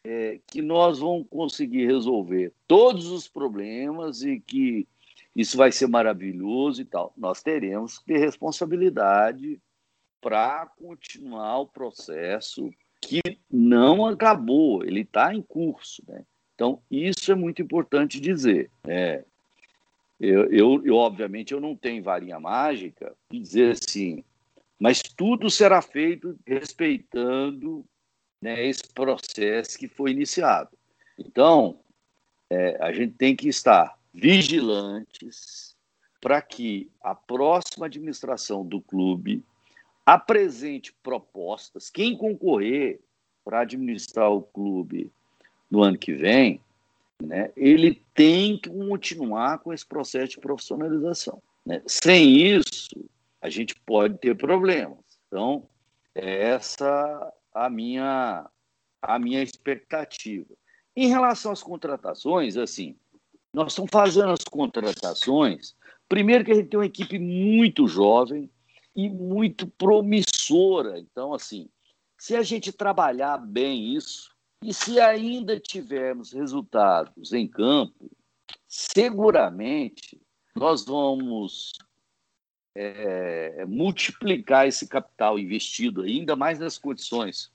[0.04, 4.86] é, que nós vamos conseguir resolver todos os problemas e que
[5.34, 7.12] isso vai ser maravilhoso e tal.
[7.16, 9.60] Nós teremos que ter responsabilidade
[10.20, 16.02] para continuar o processo que não acabou, ele está em curso.
[16.08, 16.24] Né?
[16.54, 18.70] Então, isso é muito importante dizer.
[18.86, 19.24] É,
[20.20, 24.24] eu, eu, eu, obviamente, eu não tenho varinha mágica de dizer assim,
[24.78, 27.84] mas tudo será feito respeitando
[28.44, 30.68] né, esse processo que foi iniciado.
[31.18, 31.80] Então,
[32.50, 35.74] é, a gente tem que estar vigilantes
[36.20, 39.42] para que a próxima administração do clube
[40.04, 41.88] apresente propostas.
[41.88, 43.00] Quem concorrer
[43.42, 45.10] para administrar o clube
[45.70, 46.60] no ano que vem,
[47.22, 51.42] né, ele tem que continuar com esse processo de profissionalização.
[51.64, 51.80] Né?
[51.86, 53.08] Sem isso,
[53.40, 54.98] a gente pode ter problemas.
[55.28, 55.66] Então,
[56.14, 58.50] é essa a minha,
[59.00, 60.52] a minha expectativa.
[60.96, 62.96] Em relação às contratações, assim,
[63.52, 65.74] nós estamos fazendo as contratações.
[66.08, 68.50] Primeiro que a gente tem uma equipe muito jovem
[68.94, 70.98] e muito promissora.
[70.98, 71.68] Então, assim,
[72.18, 78.10] se a gente trabalhar bem isso, e se ainda tivermos resultados em campo,
[78.66, 80.18] seguramente
[80.56, 81.72] nós vamos
[82.74, 87.52] é, multiplicar esse capital investido, ainda mais nas condições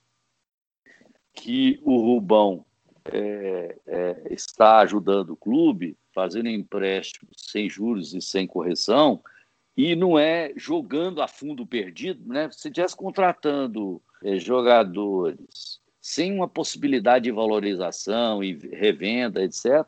[1.32, 2.64] que o Rubão
[3.04, 9.22] é, é, está ajudando o clube, fazendo empréstimos sem juros e sem correção,
[9.76, 12.50] e não é jogando a fundo perdido, né?
[12.50, 19.84] Se estivesse contratando é, jogadores sem uma possibilidade de valorização e revenda, etc.,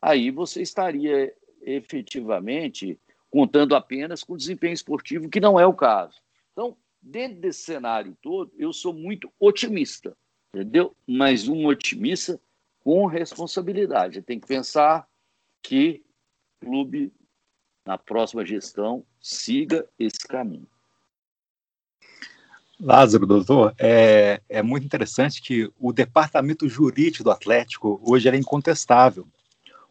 [0.00, 2.98] aí você estaria efetivamente
[3.34, 6.22] contando apenas com desempenho esportivo, que não é o caso.
[6.52, 10.16] Então, dentro desse cenário todo, eu sou muito otimista,
[10.54, 10.94] entendeu?
[11.04, 12.40] Mas um otimista
[12.78, 14.22] com responsabilidade.
[14.22, 15.08] Tem que pensar
[15.60, 16.04] que
[16.62, 17.12] o clube,
[17.84, 20.68] na próxima gestão, siga esse caminho.
[22.78, 29.26] Lázaro, doutor, é, é muito interessante que o departamento jurídico do Atlético hoje é incontestável.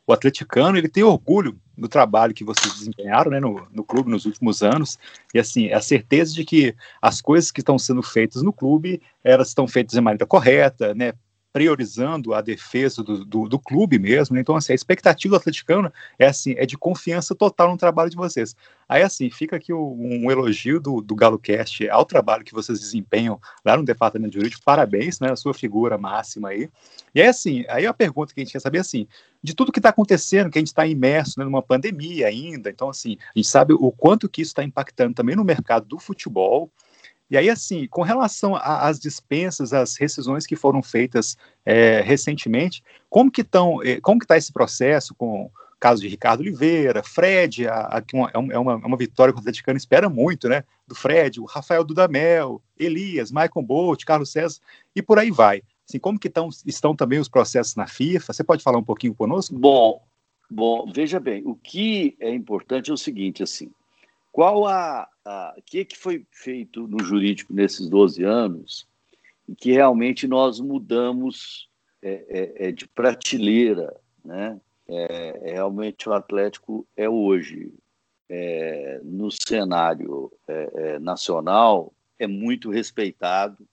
[0.05, 4.25] O atleticano ele tem orgulho do trabalho que vocês desempenharam né, no, no clube nos
[4.25, 4.97] últimos anos.
[5.33, 9.49] E assim a certeza de que as coisas que estão sendo feitas no clube elas
[9.49, 11.13] estão feitas de maneira correta, né,
[11.53, 14.33] priorizando a defesa do, do, do, clube mesmo.
[14.33, 14.41] Né?
[14.41, 18.15] Então, assim, a expectativa do atleticano é assim, é de confiança total no trabalho de
[18.15, 18.55] vocês.
[18.89, 23.39] Aí, assim, fica aqui o, um elogio do, do GaloCast ao trabalho que vocês desempenham
[23.63, 24.63] lá no departamento jurídico.
[24.65, 25.31] Parabéns, né?
[25.31, 26.67] A sua figura máxima aí.
[27.13, 29.07] E aí, assim, aí a pergunta que a gente quer saber, assim,
[29.41, 32.89] de tudo que está acontecendo, que a gente está imerso né, numa pandemia ainda, então,
[32.89, 36.71] assim, a gente sabe o quanto que isso está impactando também no mercado do futebol,
[37.29, 43.31] e aí, assim, com relação às dispensas, às rescisões que foram feitas é, recentemente, como
[43.31, 47.67] que estão, é, como que está esse processo com o caso de Ricardo Oliveira, Fred,
[47.67, 50.63] a, a, uma, é uma, é uma vitória que o Atleticano espera muito, né?
[50.87, 54.61] Do Fred, o Rafael Dudamel, Elias, Michael Bolt, Carlos César,
[54.95, 55.61] e por aí vai.
[55.87, 58.31] Assim, como que tão, estão também os processos na FIFA?
[58.31, 59.57] Você pode falar um pouquinho conosco?
[59.57, 60.01] Bom,
[60.49, 63.69] bom, veja bem, o que é importante é o seguinte, assim,
[64.33, 65.07] qual a,
[65.55, 68.87] o que, que foi feito no jurídico nesses 12 anos
[69.47, 71.69] e que realmente nós mudamos
[72.01, 74.59] é, é, é de prateleira, né?
[74.85, 77.71] É, é, realmente o Atlético é hoje
[78.27, 80.31] é, no cenário
[80.99, 83.65] nacional é muito respeitado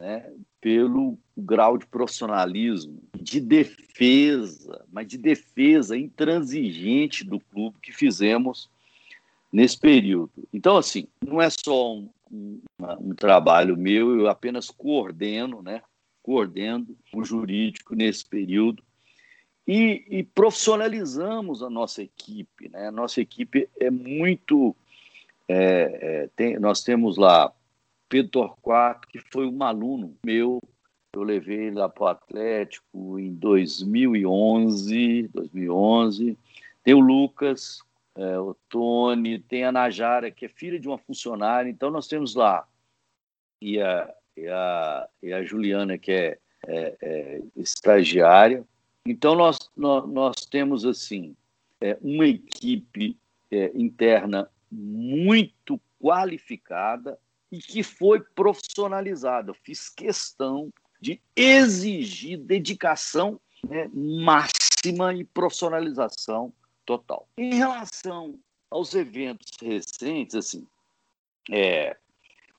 [0.00, 8.70] né, pelo grau de profissionalismo, de defesa, mas de defesa intransigente do clube que fizemos
[9.56, 10.46] nesse período.
[10.52, 12.60] Então, assim, não é só um, um,
[13.00, 15.80] um trabalho meu, eu apenas coordeno, né?
[16.22, 18.82] Coordeno o jurídico nesse período
[19.66, 22.68] e, e, profissionalizamos a nossa equipe.
[22.68, 22.88] Né?
[22.88, 24.76] A nossa equipe é muito.
[25.48, 25.54] É,
[26.02, 27.50] é, tem, nós temos lá
[28.10, 30.60] Pedro Torquato, que foi um aluno meu,
[31.14, 36.38] eu levei lá para o Atlético em 2011, 2011.
[36.84, 37.80] Tem o Lucas,
[38.16, 41.68] é, o Tony, tem a Najara, que é filha de uma funcionária.
[41.68, 42.66] Então, nós temos lá,
[43.60, 48.64] e a, e a, e a Juliana, que é, é, é estagiária.
[49.06, 51.36] Então, nós, nós, nós temos, assim,
[51.80, 53.18] é, uma equipe
[53.50, 57.18] é, interna muito qualificada
[57.52, 59.50] e que foi profissionalizada.
[59.50, 66.52] Eu fiz questão de exigir dedicação né, máxima e profissionalização
[66.86, 67.28] total.
[67.36, 68.38] Em relação
[68.70, 70.66] aos eventos recentes, assim,
[71.50, 71.96] é,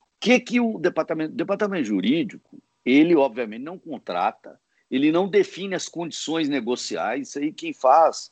[0.01, 4.59] o que que o departamento, o departamento jurídico, ele obviamente não contrata,
[4.91, 8.31] ele não define as condições negociais, isso aí quem faz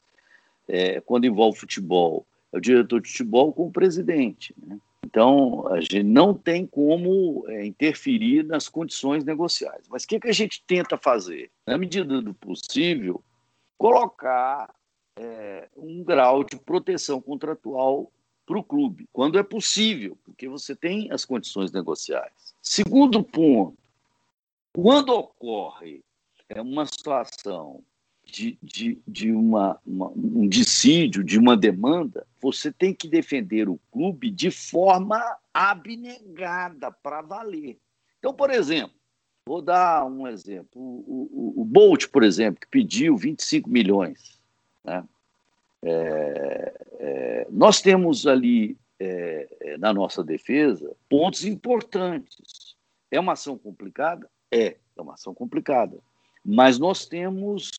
[0.68, 4.56] é, quando envolve futebol é o diretor de futebol com o presidente.
[4.66, 4.80] Né?
[5.06, 9.86] Então, a gente não tem como é, interferir nas condições negociais.
[9.90, 11.52] Mas o que, que a gente tenta fazer?
[11.68, 13.22] Na medida do possível,
[13.78, 14.74] colocar
[15.18, 18.12] é, um grau de proteção contratual
[18.46, 22.56] para o clube, quando é possível, porque você tem as condições negociais.
[22.62, 23.78] Segundo ponto,
[24.72, 26.04] quando ocorre
[26.50, 27.84] é, uma situação
[28.24, 33.80] de, de, de uma, uma, um dissídio, de uma demanda, você tem que defender o
[33.92, 35.22] clube de forma
[35.54, 37.80] abnegada para valer.
[38.20, 38.96] Então, por exemplo,
[39.48, 40.82] vou dar um exemplo.
[40.82, 44.35] O, o, o Bolt, por exemplo, que pediu 25 milhões.
[44.86, 45.04] Né?
[45.84, 52.76] É, é, nós temos ali é, é, na nossa defesa pontos importantes.
[53.12, 54.30] É uma ação complicada?
[54.52, 55.98] É, é uma ação complicada.
[56.44, 57.72] Mas nós temos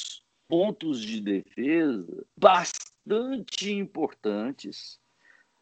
[0.48, 4.98] pontos de defesa bastante importantes,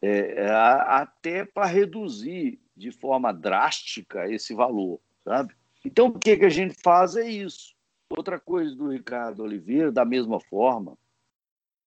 [0.01, 5.55] é, até para reduzir de forma drástica esse valor, sabe?
[5.83, 7.75] Então, o que, que a gente faz é isso.
[8.09, 10.97] Outra coisa do Ricardo Oliveira, da mesma forma,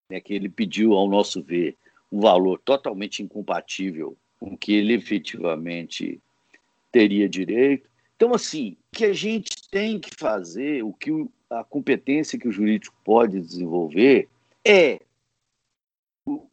[0.09, 1.77] é que ele pediu, ao nosso ver,
[2.11, 6.19] um valor totalmente incompatível com o que ele efetivamente
[6.91, 7.87] teria direito.
[8.15, 11.11] Então, assim, o que a gente tem que fazer, o que
[11.49, 14.27] a competência que o jurídico pode desenvolver
[14.65, 14.99] é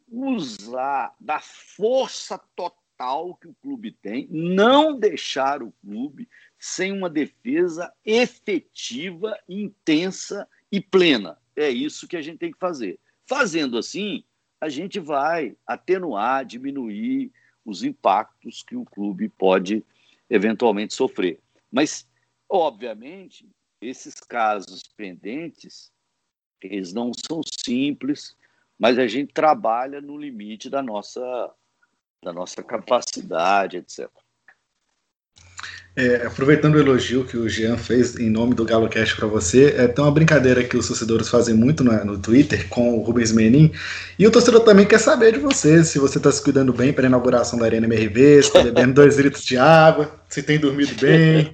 [0.08, 6.28] usar da força total que o clube tem, não deixar o clube
[6.58, 11.38] sem uma defesa efetiva, intensa e plena.
[11.54, 12.98] É isso que a gente tem que fazer.
[13.26, 14.24] Fazendo assim,
[14.60, 17.32] a gente vai atenuar, diminuir
[17.64, 19.84] os impactos que o clube pode
[20.30, 21.40] eventualmente sofrer.
[21.70, 22.08] Mas,
[22.48, 23.48] obviamente,
[23.80, 25.92] esses casos pendentes,
[26.62, 28.36] eles não são simples,
[28.78, 31.52] mas a gente trabalha no limite da nossa,
[32.22, 34.08] da nossa capacidade, etc.
[35.98, 39.74] É, aproveitando o elogio que o Jean fez em nome do Galo Cash para você,
[39.78, 43.32] é, tem uma brincadeira que os torcedores fazem muito no, no Twitter com o Rubens
[43.32, 43.72] Menin,
[44.18, 47.06] e o torcedor também quer saber de você, se você está se cuidando bem para
[47.06, 50.94] a inauguração da Arena MRV, se está bebendo dois litros de água, se tem dormido
[51.00, 51.50] bem,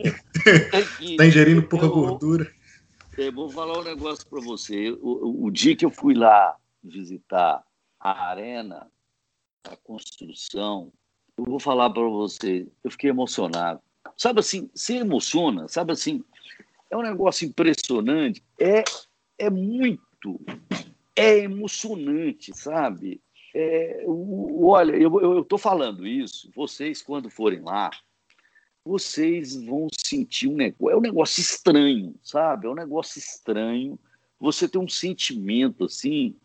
[1.01, 2.51] está ingerindo pouca eu, gordura.
[3.17, 4.91] Eu vou falar um negócio para você.
[5.01, 7.63] O, o, dia que eu fui lá visitar
[8.01, 8.89] a arena,
[9.71, 10.93] a construção,
[11.39, 13.81] eu vou falar para você, eu fiquei emocionado
[14.23, 16.23] sabe assim, se emociona, sabe assim,
[16.89, 18.85] é um negócio impressionante, é,
[19.37, 20.41] é muito,
[21.17, 23.21] é emocionante, sabe?
[23.53, 27.91] É, o, olha, eu estou falando isso, vocês quando forem lá,
[28.85, 32.69] vocês vão sentir um negócio, é um negócio estranho, sabe?
[32.69, 33.99] É um negócio estranho,
[34.39, 36.37] você tem um sentimento assim,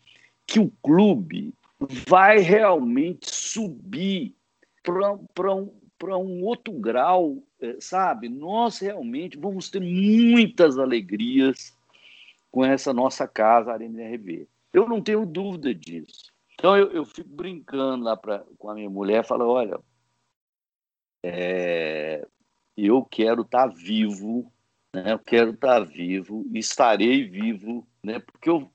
[0.44, 4.34] que o clube vai realmente subir
[4.82, 8.28] para um, para um outro grau, eh, sabe?
[8.28, 11.76] Nós realmente vamos ter muitas alegrias
[12.50, 14.48] com essa nossa casa, Arena RV.
[14.72, 16.32] Eu não tenho dúvida disso.
[16.54, 19.78] Então eu, eu fico brincando lá pra, com a minha mulher, falo, olha,
[21.22, 22.26] é,
[22.76, 24.52] eu quero estar tá vivo,
[24.94, 25.12] né?
[25.12, 28.18] Eu quero estar tá vivo, estarei vivo, né?
[28.20, 28.70] Porque eu,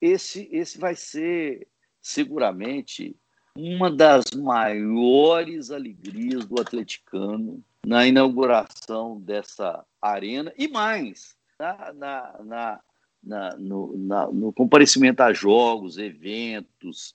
[0.00, 1.66] esse, esse vai ser
[2.00, 3.16] seguramente
[3.56, 12.80] uma das maiores alegrias do atleticano na inauguração dessa arena e mais na, na, na,
[13.22, 13.96] na no,
[14.32, 17.14] no, comparecimento a jogos, eventos.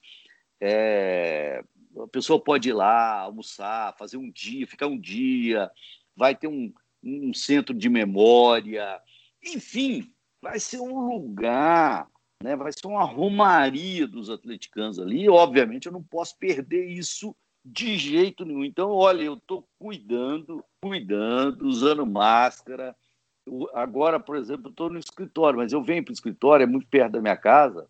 [0.60, 1.64] É,
[1.98, 5.72] a pessoa pode ir lá almoçar, fazer um dia, ficar um dia,
[6.16, 6.72] vai ter um,
[7.04, 9.02] um centro de memória,
[9.44, 10.12] enfim,
[10.42, 12.08] vai ser um lugar
[12.44, 12.56] né?
[12.56, 15.24] Vai ser uma romaria dos atleticanos ali.
[15.24, 18.64] E, obviamente, eu não posso perder isso de jeito nenhum.
[18.64, 22.96] Então, olha, eu estou cuidando, cuidando, usando máscara.
[23.46, 26.88] Eu, agora, por exemplo, estou no escritório, mas eu venho para o escritório, é muito
[26.88, 27.88] perto da minha casa,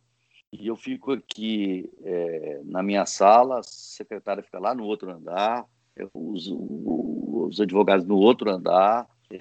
[0.52, 5.66] e eu fico aqui é, na minha sala, a secretária fica lá no outro andar,
[6.14, 9.08] os, os advogados no outro andar.
[9.30, 9.39] É,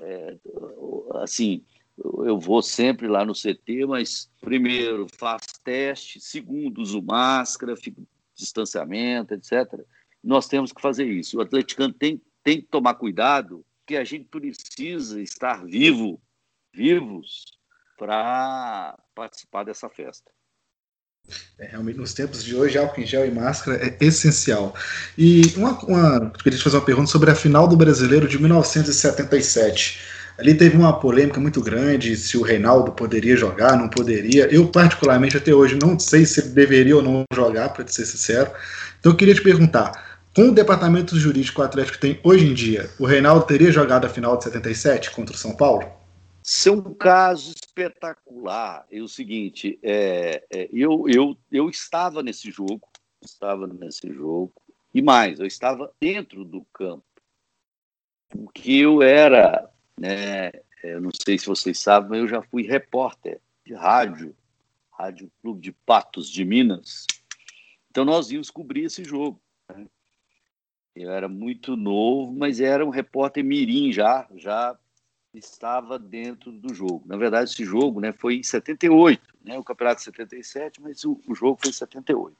[0.00, 0.36] é,
[1.22, 1.64] assim,
[1.96, 9.34] eu vou sempre lá no CT, mas primeiro faço teste, segundo uso máscara, fico distanciamento,
[9.34, 9.80] etc.
[10.22, 11.38] Nós temos que fazer isso.
[11.38, 16.20] O atleticano tem, tem que tomar cuidado, porque a gente precisa estar vivo,
[16.72, 17.44] vivos,
[17.96, 20.30] para participar dessa festa.
[21.58, 24.74] É, realmente, nos tempos de hoje, álcool em gel e máscara é essencial.
[25.16, 30.13] E uma, uma, queria te fazer uma pergunta sobre a final do Brasileiro de 1977.
[30.36, 34.46] Ali teve uma polêmica muito grande se o Reinaldo poderia jogar, não poderia.
[34.52, 38.50] Eu, particularmente, até hoje, não sei se ele deveria ou não jogar, para ser sincero.
[38.98, 42.90] Então, eu queria te perguntar: com o departamento jurídico Atlético que tem hoje em dia,
[42.98, 45.88] o Reinaldo teria jogado a final de 77 contra o São Paulo?
[46.42, 48.84] Isso é um caso espetacular.
[48.90, 52.82] É o seguinte: é, é, eu, eu, eu estava nesse jogo,
[53.22, 54.52] estava nesse jogo,
[54.92, 57.04] e mais, eu estava dentro do campo,
[58.28, 60.50] porque eu era né?
[60.82, 64.36] Eu não sei se vocês sabem, mas eu já fui repórter de rádio,
[64.90, 67.06] Rádio Clube de Patos de Minas.
[67.90, 69.40] Então nós íamos cobrir esse jogo.
[69.68, 69.86] Né?
[70.94, 74.78] Eu era muito novo, mas era um repórter mirim já, já
[75.32, 77.02] estava dentro do jogo.
[77.06, 81.20] Na verdade, esse jogo né, foi em 78, né, o campeonato de 77, mas o,
[81.26, 82.36] o jogo foi em 78.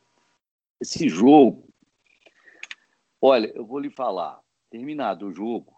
[0.81, 1.69] Esse jogo,
[3.21, 4.41] olha, eu vou lhe falar,
[4.71, 5.74] terminado o jogo,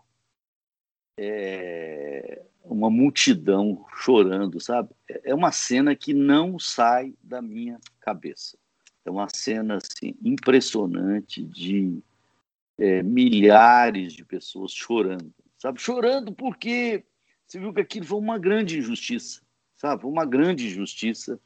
[1.16, 4.90] é uma multidão chorando, sabe?
[5.08, 8.58] É uma cena que não sai da minha cabeça.
[9.04, 12.02] É uma cena assim, impressionante de
[12.78, 15.80] é, milhares de pessoas chorando, sabe?
[15.80, 17.04] Chorando porque
[17.46, 19.40] você viu que aquilo foi uma grande injustiça,
[19.76, 20.04] sabe?
[20.04, 21.40] Uma grande injustiça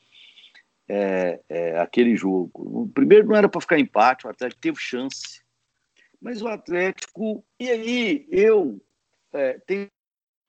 [0.89, 2.91] é, é, aquele jogo.
[2.95, 5.43] Primeiro não era para ficar empate, o Atlético teve chance,
[6.21, 7.45] mas o Atlético.
[7.59, 8.81] E aí eu
[9.33, 9.89] é, tenho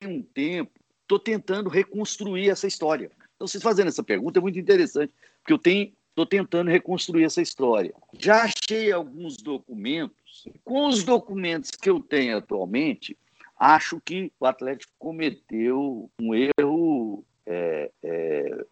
[0.04, 0.72] um tempo,
[1.02, 3.12] estou tentando reconstruir essa história.
[3.36, 7.42] Então, vocês fazendo essa pergunta é muito interessante, porque eu tenho Estou tentando reconstruir essa
[7.42, 7.94] história.
[8.20, 10.46] Já achei alguns documentos.
[10.64, 13.18] Com os documentos que eu tenho atualmente,
[13.58, 18.66] acho que o Atlético cometeu um erro é, é,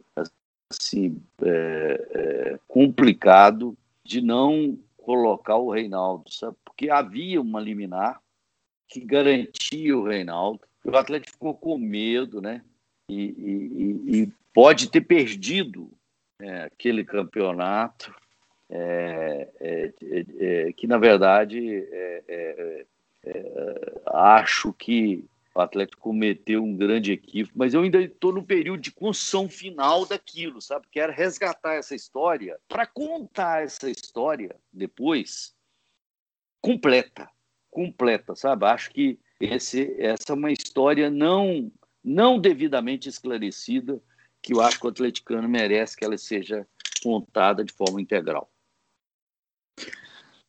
[0.69, 6.57] assim, é, é complicado de não colocar o Reinaldo, sabe?
[6.65, 8.21] Porque havia uma liminar
[8.89, 10.61] que garantia o Reinaldo.
[10.83, 12.63] O Atlético ficou com medo, né?
[13.07, 15.91] E, e, e pode ter perdido
[16.41, 18.13] é, aquele campeonato
[18.69, 20.25] é, é, é,
[20.67, 21.87] é que, na verdade,
[22.27, 22.85] é,
[24.05, 28.91] acho que o Atlético cometeu um grande equívoco, mas eu ainda estou no período de
[28.91, 30.87] construção final daquilo, sabe?
[30.91, 35.53] Quero resgatar essa história para contar essa história depois
[36.61, 37.29] completa,
[37.69, 38.65] completa, sabe?
[38.65, 41.71] Acho que esse, essa é uma história não
[42.03, 44.01] não devidamente esclarecida
[44.41, 46.65] que eu acho que o atleticano merece que ela seja
[47.03, 48.49] contada de forma integral.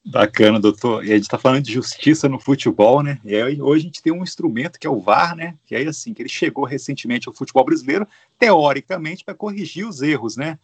[0.04, 1.04] Bacana, doutor.
[1.04, 3.20] E a gente está falando de justiça no futebol, né?
[3.22, 5.58] E aí, hoje a gente tem um instrumento que é o VAR, né?
[5.66, 8.08] Que aí, assim, que ele chegou recentemente ao futebol brasileiro,
[8.38, 10.58] teoricamente, para corrigir os erros, né?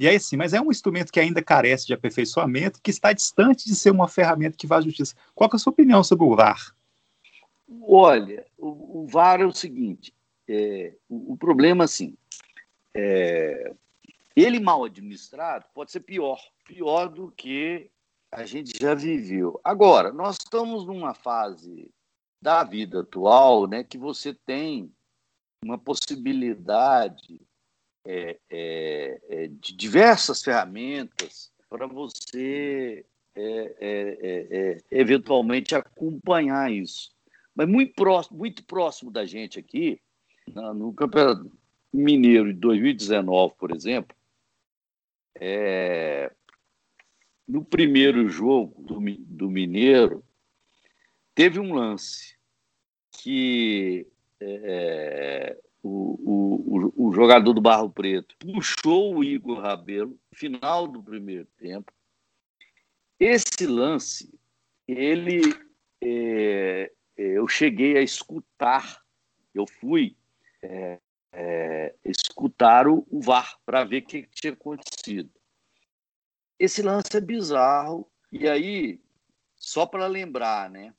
[0.00, 3.66] E aí, sim, mas é um instrumento que ainda carece de aperfeiçoamento, que está distante
[3.66, 5.14] de ser uma ferramenta que faz justiça.
[5.34, 6.74] Qual é a sua opinião sobre o VAR?
[7.82, 10.14] Olha, o, o VAR é o seguinte:
[10.48, 12.16] é, o, o problema, assim,
[12.94, 13.74] é,
[14.34, 17.90] ele mal administrado pode ser pior, pior do que
[18.32, 19.60] a gente já viveu.
[19.62, 21.90] Agora, nós estamos numa fase
[22.40, 24.90] da vida atual, né, que você tem
[25.62, 27.38] uma possibilidade
[28.04, 37.12] é, é, é de diversas ferramentas para você é, é, eventualmente acompanhar isso.
[37.54, 40.00] Mas muito próximo, muito próximo da gente aqui,
[40.74, 41.50] no campeonato,
[41.92, 44.16] Mineiro de 2019, por exemplo,
[45.34, 46.32] é,
[47.46, 50.24] no primeiro jogo do, do Mineiro,
[51.34, 52.36] teve um lance
[53.10, 54.06] que
[54.40, 61.46] é, o, o, o, jogador do Barro Preto puxou o Igor Rabelo final do primeiro
[61.56, 61.92] tempo.
[63.18, 64.32] Esse lance,
[64.86, 65.40] ele
[66.02, 69.02] é, eu cheguei a escutar,
[69.54, 70.16] eu fui
[70.62, 70.98] é,
[71.32, 75.30] é, escutar o, o VAR para ver o que tinha acontecido.
[76.58, 79.00] Esse lance é bizarro, e aí,
[79.56, 80.94] só para lembrar, né?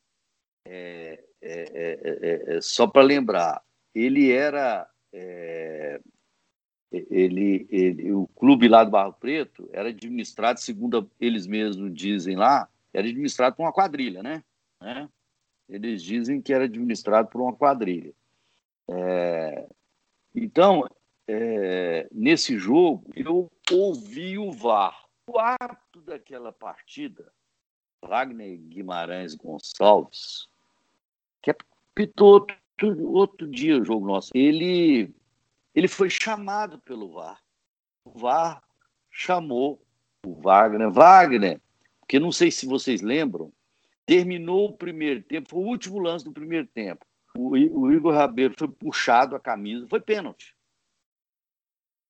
[0.66, 3.64] É, é, é só para lembrar,
[3.94, 4.90] ele era.
[6.92, 12.70] ele, ele, o clube lá do Barro Preto era administrado, segundo eles mesmos dizem lá,
[12.94, 14.44] era administrado por uma quadrilha, né?
[14.82, 15.10] né?
[15.70, 18.14] Eles dizem que era administrado por uma quadrilha.
[18.90, 19.70] É,
[20.36, 20.86] então,
[21.28, 25.06] é, nesse jogo, eu ouvi o VAR.
[25.28, 27.32] O ato daquela partida,
[28.02, 30.50] Wagner Guimarães Gonçalves,
[31.42, 32.46] que apitou
[32.86, 35.14] outro, outro dia o jogo nosso, ele,
[35.74, 37.42] ele foi chamado pelo VAR.
[38.06, 38.64] O VAR
[39.10, 39.82] chamou
[40.26, 40.90] o Wagner.
[40.92, 41.62] Wagner,
[42.00, 43.52] porque não sei se vocês lembram,
[44.06, 47.06] terminou o primeiro tempo, foi o último lance do primeiro tempo
[47.36, 50.56] o, o Igor Rabelo foi puxado a camisa, foi pênalti.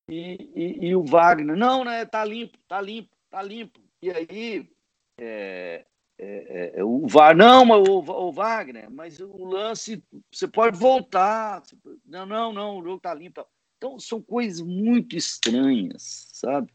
[0.09, 2.05] E, e, e, o Wagner, não, né?
[2.05, 3.79] Tá limpo, tá limpo, tá limpo.
[4.01, 4.69] E aí
[5.17, 5.85] é,
[6.23, 11.63] é, é, o VAR, não, o, o Wagner, mas o lance, você pode voltar.
[12.05, 13.43] Não, não, não, o jogo tá limpo.
[13.77, 16.71] Então, são coisas muito estranhas, sabe?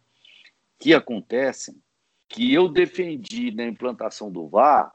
[0.81, 1.81] Que acontecem,
[2.29, 4.93] que eu defendi na implantação do VAR,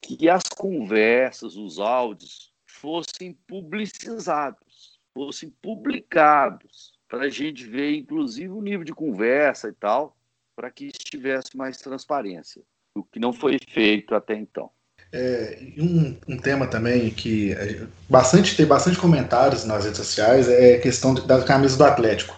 [0.00, 8.62] que as conversas, os áudios fossem publicizados, fossem publicados, para a gente ver, inclusive, o
[8.62, 10.16] nível de conversa e tal,
[10.54, 12.62] para que tivesse mais transparência,
[12.98, 14.70] o que não foi feito até então.
[15.10, 17.56] É, um, um, tema também que
[18.10, 22.36] bastante tem bastante comentários nas redes sociais é a questão da camisa do Atlético.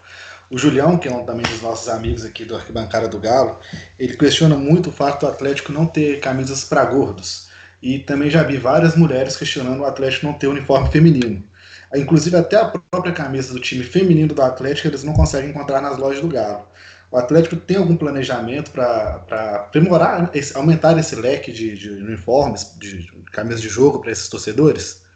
[0.49, 3.59] O Julião, que é um também dos nossos amigos aqui do Arquibancada do Galo,
[3.99, 7.49] ele questiona muito o fato do Atlético não ter camisas para gordos.
[7.83, 11.43] E também já vi várias mulheres questionando o Atlético não ter uniforme feminino.
[11.95, 15.99] Inclusive até a própria camisa do time feminino do Atlético eles não conseguem encontrar nas
[15.99, 16.69] lojas do Galo.
[17.11, 23.03] O Atlético tem algum planejamento para aprimorar, esse, aumentar esse leque de, de uniformes, de,
[23.03, 25.09] de camisas de jogo para esses torcedores?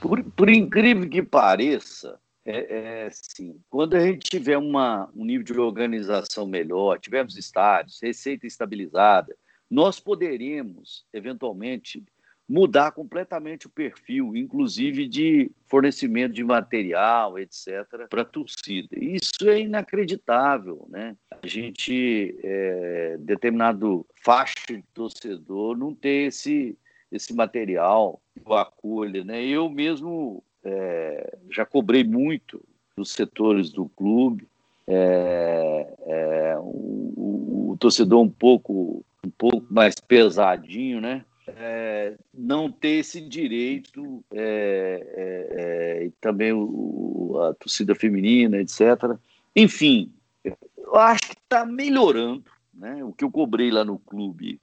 [0.00, 3.60] Por, por, incrível que pareça, é, é sim.
[3.70, 9.32] Quando a gente tiver uma, um nível de organização melhor, tivermos estádios, receita estabilizada,
[9.70, 12.04] nós poderemos, eventualmente,
[12.48, 18.88] mudar completamente o perfil, inclusive de fornecimento de material, etc., para a torcida.
[18.92, 21.16] Isso é inacreditável, né?
[21.30, 26.78] A gente, é, determinado faixa de torcedor, não ter esse,
[27.10, 29.44] esse material o acolha, né?
[29.44, 32.62] Eu mesmo é, já cobrei muito
[32.96, 34.46] dos setores do clube,
[34.86, 41.24] é, é, o, o, o, torcedor um pouco um pouco mais pesadinho, né?
[41.48, 49.16] É, não ter esse direito, é, é, é, e também o, a torcida feminina, etc.
[49.54, 50.12] Enfim,
[50.44, 52.50] eu acho que está melhorando.
[52.74, 53.02] Né?
[53.04, 54.60] O que eu cobrei lá no clube,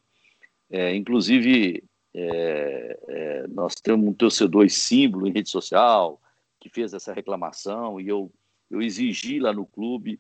[0.70, 6.22] é, inclusive é, nós temos um torcedor símbolo em rede social
[6.60, 8.32] que fez essa reclamação e eu,
[8.70, 10.20] eu exigi lá no clube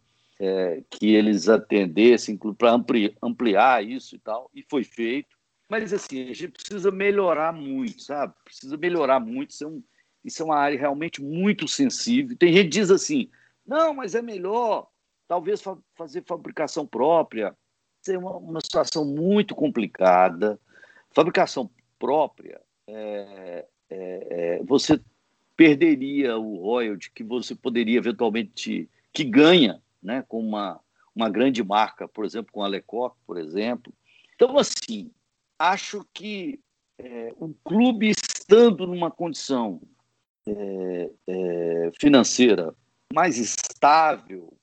[0.90, 2.74] que eles atendessem para
[3.22, 5.33] ampliar isso e tal, e foi feito.
[5.70, 8.34] Mas, assim, a gente precisa melhorar muito, sabe?
[8.44, 9.52] Precisa melhorar muito.
[9.52, 9.84] Isso é, um,
[10.24, 12.38] isso é uma área realmente muito sensível.
[12.38, 13.30] Tem gente que diz assim,
[13.66, 14.88] não, mas é melhor
[15.28, 17.56] talvez fa fazer fabricação própria.
[18.02, 20.60] Isso é uma, uma situação muito complicada.
[21.12, 25.00] Fabricação própria, é, é, é, você
[25.56, 30.80] perderia o royalty que você poderia eventualmente, que ganha né, com uma,
[31.16, 33.94] uma grande marca, por exemplo, com a Lecoq, por exemplo.
[34.36, 35.12] Então, assim,
[35.72, 36.60] acho que
[37.00, 39.82] é, o clube estando numa condição
[40.46, 42.76] é, é, financeira
[43.14, 44.54] mais estável,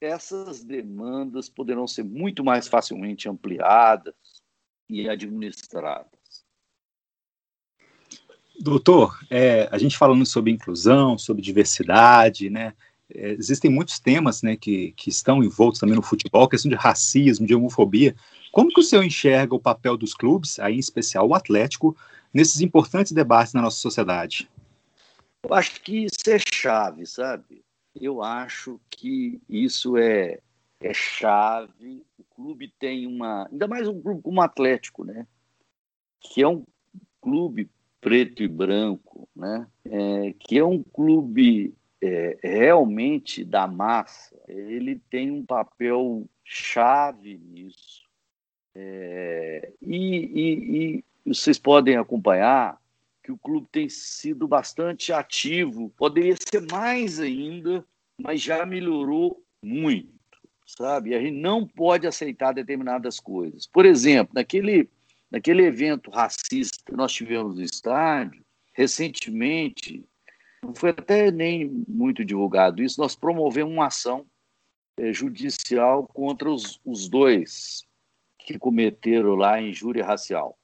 [0.00, 4.14] essas demandas poderão ser muito mais facilmente ampliadas
[4.88, 6.10] e administradas.
[8.58, 12.74] Doutor, é, a gente falando sobre inclusão, sobre diversidade, né?
[13.14, 17.46] É, existem muitos temas né, que, que estão envoltos também no futebol, questão de racismo,
[17.46, 18.16] de homofobia.
[18.56, 21.94] Como que o senhor enxerga o papel dos clubes, aí em especial o Atlético,
[22.32, 24.48] nesses importantes debates na nossa sociedade?
[25.42, 27.62] Eu acho que isso é chave, sabe?
[27.94, 30.38] Eu acho que isso é,
[30.80, 32.02] é chave.
[32.18, 33.46] O clube tem uma.
[33.52, 35.26] Ainda mais um clube como o Atlético, né?
[36.18, 36.64] Que é um
[37.20, 37.68] clube
[38.00, 39.66] preto e branco, né?
[39.84, 44.34] É, que é um clube é, realmente da massa.
[44.48, 48.05] Ele tem um papel chave nisso.
[48.78, 52.78] É, e, e, e vocês podem acompanhar
[53.22, 57.82] que o clube tem sido bastante ativo, poderia ser mais ainda,
[58.20, 60.12] mas já melhorou muito,
[60.66, 61.14] sabe?
[61.14, 63.66] A gente não pode aceitar determinadas coisas.
[63.66, 64.90] Por exemplo, naquele,
[65.30, 70.04] naquele evento racista que nós tivemos no estádio, recentemente,
[70.62, 74.26] não foi até nem muito divulgado isso, nós promovemos uma ação
[74.98, 77.86] é, judicial contra os, os dois
[78.46, 80.56] que cometeram lá injúria racial.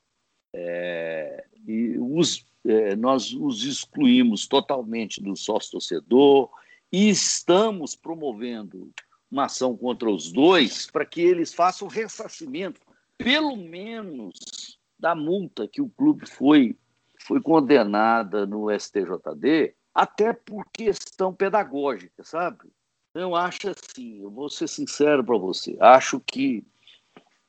[0.55, 6.49] É, e os, é, nós os excluímos totalmente do sócio-torcedor
[6.93, 8.93] e estamos promovendo
[9.29, 12.81] uma ação contra os dois para que eles façam ressarcimento,
[13.19, 16.77] pelo menos da multa que o clube foi,
[17.19, 22.71] foi condenada no STJD, até por questão pedagógica, sabe?
[23.15, 26.65] Eu acho assim, eu vou ser sincero para você, acho que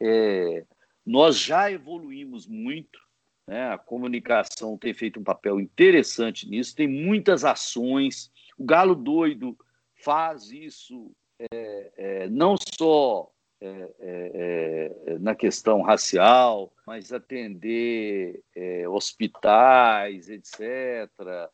[0.03, 0.65] é,
[1.05, 2.99] nós já evoluímos muito,
[3.47, 3.69] né?
[3.71, 8.31] a comunicação tem feito um papel interessante nisso, tem muitas ações.
[8.57, 9.57] O Galo Doido
[9.95, 11.11] faz isso
[11.51, 13.31] é, é, não só
[13.61, 13.67] é,
[13.99, 18.43] é, é, na questão racial, mas atender
[18.89, 21.09] hospitais, etc.,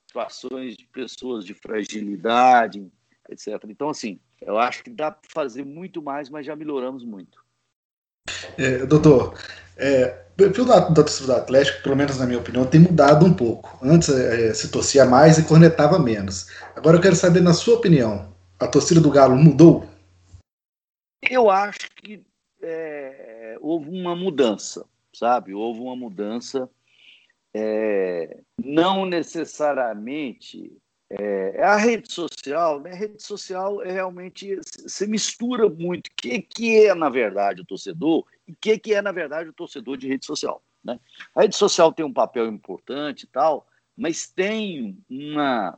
[0.08, 2.92] situações de pessoas de fragilidade,
[3.30, 3.64] etc.
[3.68, 7.44] Então, assim, eu acho que dá para fazer muito mais, mas já melhoramos muito.
[8.58, 9.36] É, doutor,
[9.78, 13.34] é, o perfil da torcida do Atlético, pelo menos na minha opinião, tem mudado um
[13.34, 13.78] pouco.
[13.82, 16.48] Antes é, se torcia mais e cornetava menos.
[16.76, 19.88] Agora eu quero saber, na sua opinião, a torcida do Galo mudou?
[21.30, 22.24] Eu acho que
[22.62, 25.54] é, houve uma mudança, sabe?
[25.54, 26.70] Houve uma mudança,
[27.54, 30.72] é, não necessariamente.
[31.10, 32.92] É, é, a rede social, né?
[32.92, 37.66] A rede social é realmente se mistura muito o que, que é, na verdade, o
[37.66, 40.62] torcedor e o que, que é, na verdade, o torcedor de rede social.
[40.84, 41.00] Né?
[41.36, 45.78] A rede social tem um papel importante e tal, mas tem uma,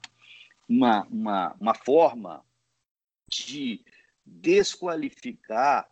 [0.68, 2.44] uma, uma, uma forma
[3.30, 3.82] de
[4.26, 5.88] desqualificar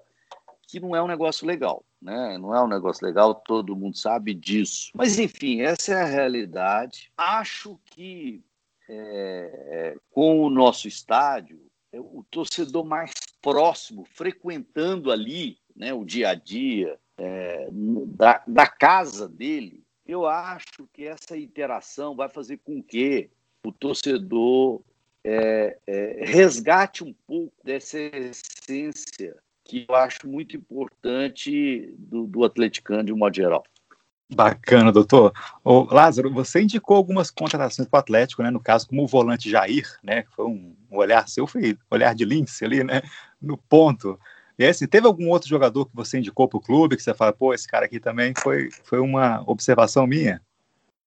[0.68, 1.86] que não é um negócio legal.
[2.02, 2.38] Né?
[2.38, 4.92] Não é um negócio legal, todo mundo sabe disso.
[4.94, 7.12] Mas, enfim, essa é a realidade.
[7.18, 8.44] Acho que
[8.90, 11.62] é, com o nosso estádio,
[11.92, 13.12] é o torcedor mais
[13.42, 20.88] próximo, frequentando ali né, o dia a dia é, da, da casa dele, eu acho
[20.92, 23.30] que essa interação vai fazer com que
[23.64, 24.82] o torcedor
[25.24, 33.04] é, é, resgate um pouco dessa essência que eu acho muito importante do, do atleticano
[33.04, 33.64] de um modo geral.
[34.32, 35.34] Bacana, doutor.
[35.64, 38.52] Ô, Lázaro, você indicou algumas contratações para o Atlético, né?
[38.52, 40.24] No caso, como o volante Jair, né?
[40.36, 43.02] Foi um, olhar seu, foi olhar de lince ali, né?
[43.42, 44.20] No ponto.
[44.58, 47.34] E assim, teve algum outro jogador que você indicou para o clube que você fala,
[47.34, 50.42] pô, esse cara aqui também foi, foi uma observação minha?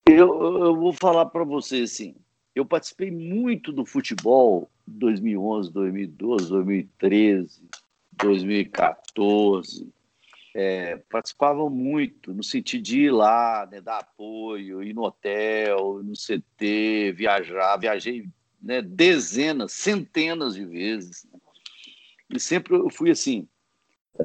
[0.07, 2.17] Eu, eu vou falar para você assim,
[2.55, 7.63] eu participei muito do futebol 2011, 2012, 2013,
[8.13, 9.89] 2014.
[10.55, 16.13] É, participava muito no sentido de ir lá, né, dar apoio, ir no hotel, no
[16.13, 17.77] CT, viajar.
[17.79, 18.29] Viajei
[18.63, 21.27] né, dezenas, centenas de vezes.
[22.31, 23.49] E sempre eu fui assim,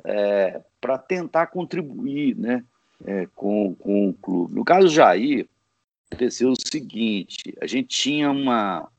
[0.05, 2.63] é, para tentar contribuir né,
[3.05, 4.55] é, com, com o clube.
[4.55, 5.47] No caso do Jair,
[6.09, 8.89] aconteceu o seguinte: a gente tinha uma,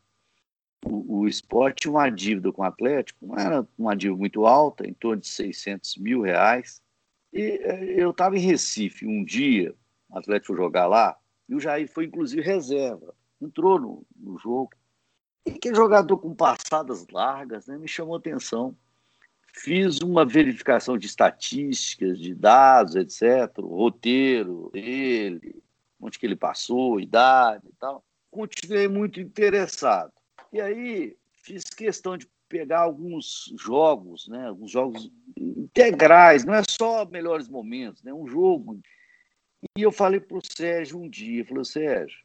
[0.84, 4.92] o, o esporte uma dívida com o Atlético, não era uma dívida muito alta, em
[4.92, 6.82] torno de 600 mil reais.
[7.32, 9.74] E é, eu estava em Recife um dia,
[10.08, 11.16] o Atlético jogar lá,
[11.48, 14.70] e o Jair foi inclusive reserva, entrou no, no jogo.
[15.46, 18.76] E que jogador com passadas largas, né, me chamou atenção.
[19.54, 25.62] Fiz uma verificação de estatísticas, de dados, etc., roteiro dele,
[26.00, 28.04] onde que ele passou, idade e tal.
[28.30, 30.12] Continuei muito interessado.
[30.52, 37.04] E aí fiz questão de pegar alguns jogos, né, alguns jogos integrais, não é só
[37.04, 38.80] melhores momentos, né, um jogo.
[39.76, 42.18] E eu falei para o Sérgio um dia, falei, Sérgio,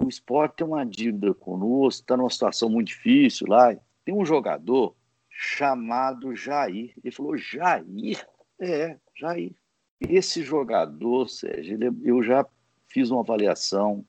[0.00, 3.76] o esporte tem uma dívida conosco, está numa situação muito difícil lá.
[4.04, 4.94] Tem um jogador
[5.30, 6.92] chamado Jair.
[7.02, 8.26] Ele falou, Jair?
[8.58, 9.52] É, Jair.
[10.00, 12.44] Esse jogador, Sérgio, ele, eu já
[12.88, 14.04] fiz uma avaliação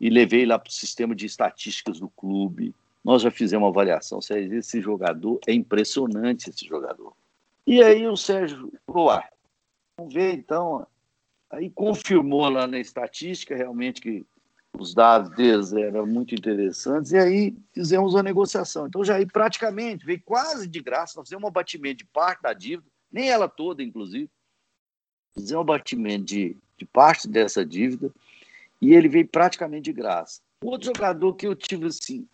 [0.00, 2.74] e levei lá para o sistema de estatísticas do clube.
[3.04, 7.14] Nós já fizemos uma avaliação, Sérgio, esse jogador é impressionante, esse jogador.
[7.66, 9.28] E aí o Sérgio falou, ah,
[9.96, 10.86] vamos ver então.
[11.50, 14.26] Aí confirmou lá na estatística realmente que
[14.78, 18.86] os dados deles eram muito interessantes, e aí fizemos uma negociação.
[18.86, 22.52] Então, já aí praticamente veio quase de graça, nós fizemos um abatimento de parte da
[22.52, 24.30] dívida, nem ela toda, inclusive,
[25.34, 28.10] fizemos um abatimento de, de parte dessa dívida,
[28.80, 30.40] e ele veio praticamente de graça.
[30.64, 32.26] Outro jogador que eu tive assim,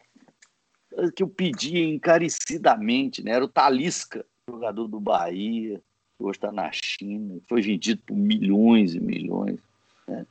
[1.15, 5.81] que eu pedi encarecidamente, né, era o Talisca, jogador do Bahia,
[6.17, 9.59] que hoje está na China, foi vendido por milhões e milhões.
[10.07, 10.27] Né?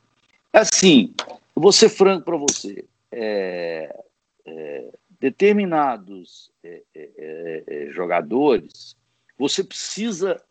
[0.52, 1.14] Assim,
[1.56, 2.84] eu vou ser franco para você.
[3.12, 4.04] É,
[4.46, 8.96] é, determinados é, é, é, é, jogadores,
[9.38, 10.42] você precisa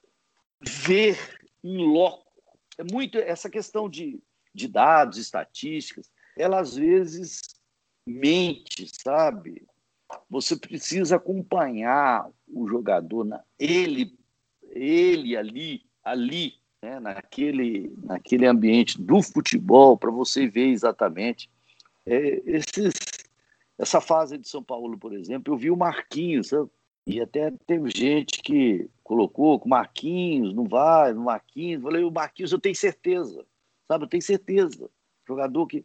[0.61, 1.18] ver
[1.62, 2.24] em loco.
[2.78, 4.20] É muito essa questão de,
[4.54, 7.40] de dados, estatísticas, ela às vezes
[8.07, 9.66] mente, sabe?
[10.30, 14.16] Você precisa acompanhar o jogador, na, ele,
[14.70, 21.50] ele ali, ali, né, naquele, naquele ambiente do futebol, para você ver exatamente.
[22.04, 22.94] É, esses,
[23.78, 26.70] essa fase de São Paulo, por exemplo, eu vi o Marquinhos, sabe?
[27.07, 31.82] e até teve gente que colocou com Marquinhos, não vai, Marquinhos.
[31.82, 33.46] Falei, o Marquinhos eu tenho certeza,
[33.86, 34.04] sabe?
[34.04, 34.90] Eu tenho certeza.
[35.26, 35.84] Jogador que.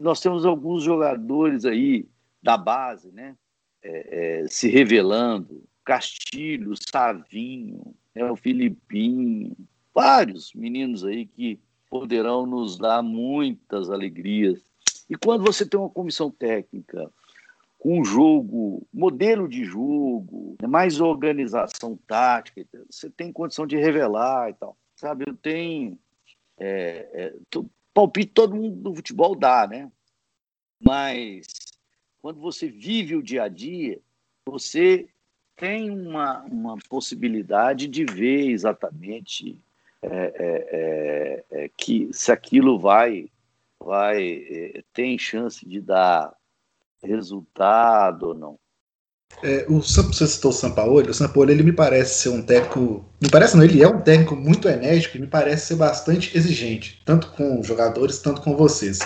[0.00, 2.06] Nós temos alguns jogadores aí
[2.40, 3.36] da base, né?
[3.82, 5.64] É, é, se revelando.
[5.84, 9.56] Castilho, Savinho, é o Filipinho,
[9.94, 11.58] vários meninos aí que
[11.88, 14.62] poderão nos dar muitas alegrias.
[15.08, 17.10] E quando você tem uma comissão técnica
[17.78, 24.50] com um jogo, modelo de jogo, né, mais organização tática, você tem condição de revelar
[24.50, 24.76] e tal.
[24.94, 25.98] Sabe, eu tenho.
[26.58, 27.62] É, é,
[27.94, 29.90] palpite todo mundo do futebol dá, né?
[30.78, 31.46] Mas
[32.20, 33.98] quando você vive o dia a dia,
[34.46, 35.08] você
[35.56, 39.58] tem uma, uma possibilidade de ver exatamente
[40.02, 43.28] é, é, é, que se aquilo vai,
[43.78, 46.34] vai é, tem chance de dar
[47.02, 48.58] resultado ou não.
[49.42, 53.04] É, o, você citou o Sampaoli, o Sampaoli ele me parece ser um técnico.
[53.20, 57.00] Me parece não, ele é um técnico muito enérgico e me parece ser bastante exigente,
[57.04, 58.98] tanto com jogadores, tanto com vocês.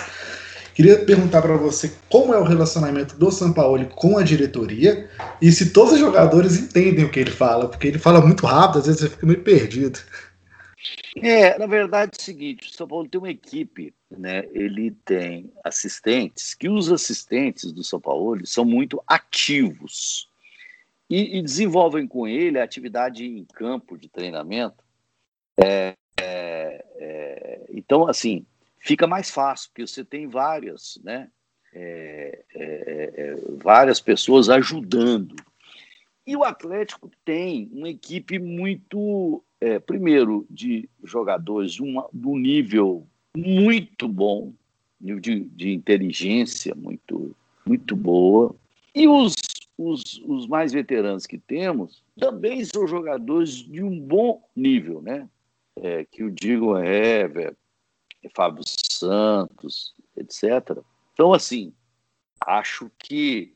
[0.75, 5.09] Queria perguntar para você como é o relacionamento do Sampaoli com a diretoria
[5.41, 8.79] e se todos os jogadores entendem o que ele fala, porque ele fala muito rápido,
[8.79, 9.97] às vezes você fica meio perdido.
[11.15, 14.43] É, na verdade é o seguinte, o São Paulo tem uma equipe, né?
[14.51, 20.29] Ele tem assistentes, que os assistentes do São Paulo são muito ativos
[21.09, 24.83] e, e desenvolvem com ele a atividade em campo de treinamento.
[25.57, 28.45] É, é, é, então, assim,
[28.85, 31.27] fica mais fácil, porque você tem várias, né?
[31.73, 35.35] É, é, é, várias pessoas ajudando.
[36.25, 43.05] E o Atlético tem uma equipe muito é, primeiro, de jogadores uma, um nível
[43.35, 44.53] muito bom,
[45.01, 48.55] nível de, de inteligência muito, muito boa.
[48.93, 49.33] E os,
[49.77, 55.27] os, os mais veteranos que temos também são jogadores de um bom nível, né?
[55.75, 57.53] É, que o Digo Hever,
[58.33, 60.77] Fábio Santos, etc.
[61.13, 61.73] Então, assim,
[62.41, 63.53] acho que.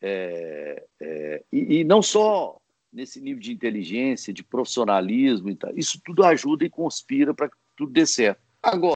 [0.00, 2.60] É, é, e, e, não só
[2.92, 5.72] nesse nível de inteligência, de profissionalismo e tal.
[5.76, 8.40] Isso tudo ajuda e conspira para que tudo dê certo.
[8.62, 8.94] Agora,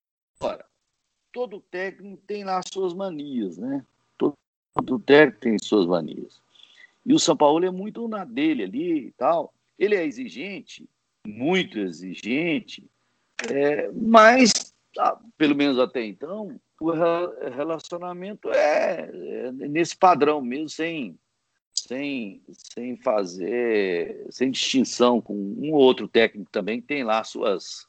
[1.33, 3.85] todo técnico tem lá suas manias, né?
[4.19, 4.35] Todo,
[4.75, 6.43] todo técnico tem suas manias.
[7.05, 9.55] E o São Paulo é muito na dele ali e tal.
[9.79, 10.89] Ele é exigente,
[11.27, 12.89] muito exigente,
[13.51, 14.75] é, mas,
[15.37, 16.91] pelo menos até então, o
[17.51, 21.19] relacionamento é, é nesse padrão mesmo, sem
[21.87, 22.43] sem,
[22.75, 27.87] sem fazer, sem distinção com um ou outro técnico também que tem lá suas,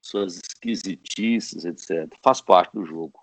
[0.00, 2.12] suas esquisitices, etc.
[2.22, 3.18] Faz parte do jogo.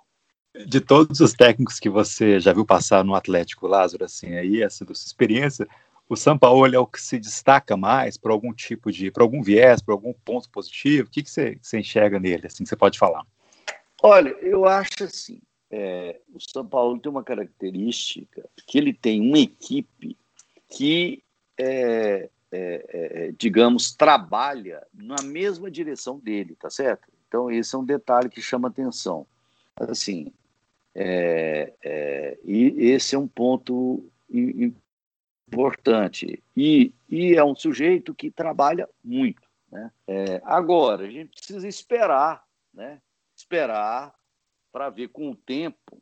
[0.65, 4.83] De todos os técnicos que você já viu passar no Atlético, Lázaro, assim, aí, essa
[4.85, 5.67] sua experiência,
[6.09, 9.41] o São Paulo é o que se destaca mais por algum tipo de, por algum
[9.41, 11.07] viés, por algum ponto positivo?
[11.07, 13.25] O que, que você, você enxerga nele, assim, que você pode falar?
[14.01, 19.39] Olha, eu acho assim, é, o São Paulo tem uma característica que ele tem uma
[19.39, 20.17] equipe
[20.69, 21.23] que,
[21.57, 27.09] é, é, é, digamos, trabalha na mesma direção dele, tá certo?
[27.27, 29.27] Então, esse é um detalhe que chama atenção.
[29.75, 30.31] Assim,
[30.95, 34.09] é, é, e esse é um ponto
[35.47, 36.43] importante.
[36.55, 39.47] E, e é um sujeito que trabalha muito.
[39.71, 39.91] Né?
[40.43, 43.01] agora, a gente precisa esperar, né?
[43.35, 44.15] esperar
[44.71, 46.01] para ver com o tempo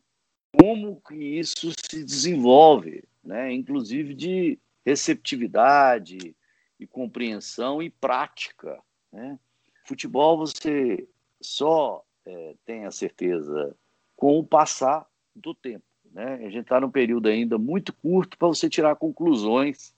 [0.57, 3.51] como que isso se desenvolve, né?
[3.51, 6.35] inclusive de receptividade
[6.79, 8.79] e compreensão e prática.
[9.11, 9.39] Né?
[9.83, 11.07] Futebol você
[11.41, 13.75] só é, tem a certeza
[14.15, 15.85] com o passar do tempo.
[16.15, 16.35] Né?
[16.35, 19.93] A gente está num período ainda muito curto para você tirar conclusões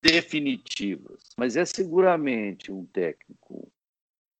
[0.00, 3.68] definitivas, mas é seguramente um técnico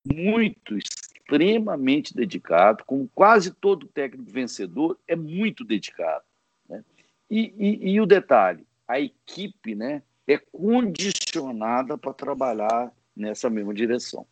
[0.07, 6.25] muito extremamente dedicado, como quase todo técnico vencedor é muito dedicado.
[6.69, 6.85] Né?
[7.29, 14.25] E, e, e, o detalhe, a equipe né, é condicionada para trabalhar nessa mesma direção.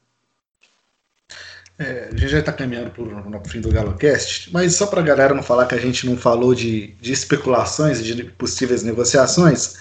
[1.79, 5.05] É, a gente já está caminhando para o fim do GaloCast, mas só para a
[5.05, 9.77] galera não falar que a gente não falou de, de especulações e de possíveis negociações,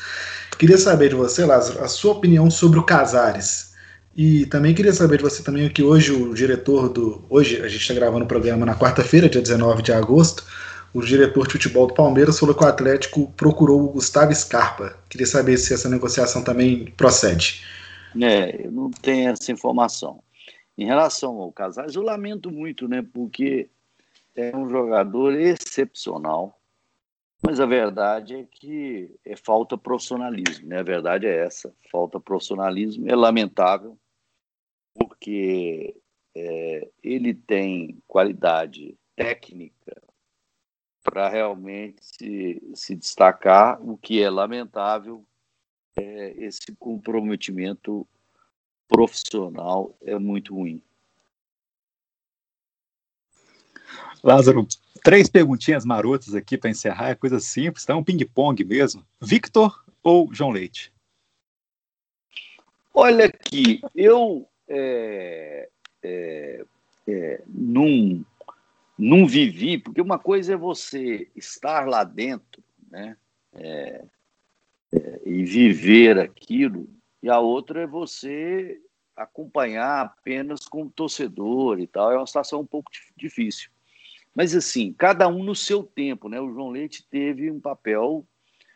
[0.58, 3.74] queria saber de você, Lázaro, a sua opinião sobre o Casares.
[4.16, 7.24] E também queria saber de você também que hoje o diretor do.
[7.30, 10.44] Hoje a gente está gravando o programa na quarta-feira, dia 19 de agosto.
[10.94, 14.96] O diretor de futebol do Palmeiras falou que o Atlético procurou o Gustavo Scarpa.
[15.10, 17.64] Queria saber se essa negociação também procede.
[18.22, 20.20] É, eu não tenho essa informação.
[20.78, 23.01] Em relação ao Casares, eu lamento muito, né?
[23.01, 23.69] Porque
[24.36, 26.59] é um jogador excepcional.
[27.45, 30.80] Mas a verdade é que é falta profissionalismo, né?
[30.80, 33.97] A verdade é essa, falta profissionalismo, é lamentável
[34.93, 35.95] porque
[36.36, 40.01] é, ele tem qualidade técnica
[41.03, 45.26] para realmente se, se, destacar, o que é lamentável,
[45.97, 48.07] é, esse comprometimento
[48.88, 50.82] profissional é muito ruim.
[54.24, 54.66] Lázaro,
[55.04, 59.06] três perguntinhas marotas aqui para encerrar, é coisa simples, tá um ping-pong mesmo.
[59.22, 60.94] Victor ou João Leite?
[62.94, 65.70] Olha aqui, eu é,
[66.02, 66.66] é,
[67.08, 68.24] é, num,
[68.98, 73.18] num vivi, porque uma coisa é você estar lá dentro, né?
[73.56, 74.06] É,
[74.94, 76.88] é, e viver aquilo,
[77.24, 78.82] e a outra é você
[79.15, 82.11] acompanhar apenas como torcedor e tal.
[82.11, 83.71] É uma situação um pouco difícil.
[84.36, 86.41] Mas, assim, cada um no seu tempo, né?
[86.41, 88.26] O João Leite teve um papel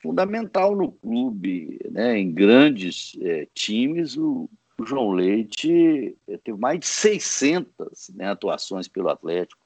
[0.02, 2.18] fundamental no clube, né?
[2.18, 8.88] Em grandes é, times, o, o, João Leite é, teve mais de 600 né, atuações
[8.88, 9.62] pelo Atlético.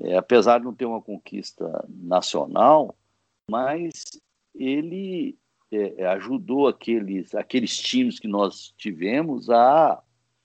[0.00, 2.94] É, apesar de não ter uma conquista nacional,
[3.50, 4.04] mas
[4.54, 5.38] ele
[5.70, 10.02] é, ajudou aqueles, aqueles times que nós tivemos a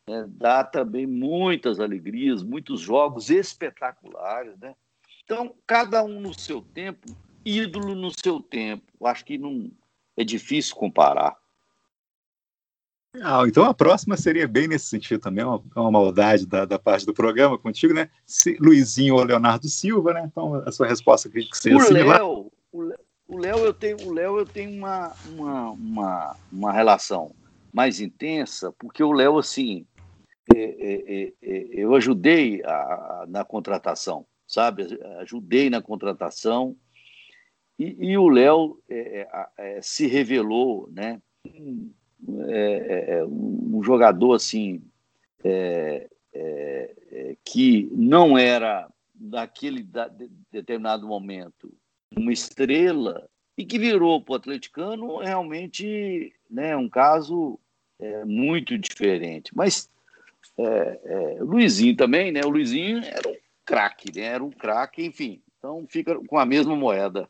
[0.07, 4.75] né, dá também muitas alegrias, muitos jogos espetaculares, né?
[5.23, 7.15] Então, cada um no seu tempo,
[7.45, 8.83] ídolo no seu tempo.
[9.05, 9.71] Acho que não
[10.17, 11.37] é difícil comparar.
[13.21, 17.05] Ah, então a próxima seria bem nesse sentido também, uma, uma maldade da, da, parte
[17.05, 18.09] do programa contigo, né?
[18.25, 20.23] Se, Luizinho ou Leonardo Silva, né?
[20.25, 22.17] Então a sua resposta acredito que seja o similar.
[22.17, 22.91] Léo, o
[23.29, 27.33] Léo eu tenho, o Léo eu tenho uma, uma, uma, uma relação
[27.73, 29.85] mais intensa, porque o Léo assim,
[30.53, 34.99] é, é, é, é, eu ajudei a, a, na contratação, sabe?
[35.19, 36.75] Ajudei na contratação
[37.79, 41.21] e, e o Léo é, é, se revelou, né?
[41.45, 41.91] Um,
[42.25, 44.81] um jogador assim
[47.43, 51.73] que não era naquele da, de, determinado momento
[52.17, 57.59] uma estrela e que virou para o atleticano realmente né, um caso
[58.25, 59.55] muito diferente.
[59.55, 59.89] Mas
[60.57, 62.41] é, é, Luizinho também, né?
[62.43, 63.35] O Luizinho era um
[63.65, 64.23] craque, né?
[64.23, 65.41] Era um craque, enfim.
[65.57, 67.29] Então fica com a mesma moeda.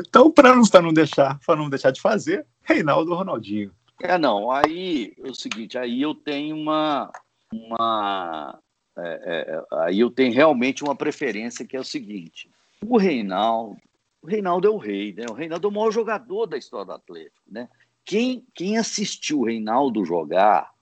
[0.00, 3.72] Então, para não, não deixar, para não deixar de fazer, Reinaldo Ronaldinho.
[4.02, 4.50] É, não.
[4.50, 7.10] Aí é o seguinte, aí eu tenho uma,
[7.52, 8.60] uma
[8.96, 12.50] é, é, aí eu tenho realmente uma preferência que é o seguinte:
[12.84, 13.80] o Reinaldo,
[14.20, 15.24] o Reinaldo é o rei, né?
[15.30, 17.68] O Reinaldo é o maior jogador da história do Atlético, né?
[18.04, 20.72] Quem, quem assistiu o Reinaldo jogar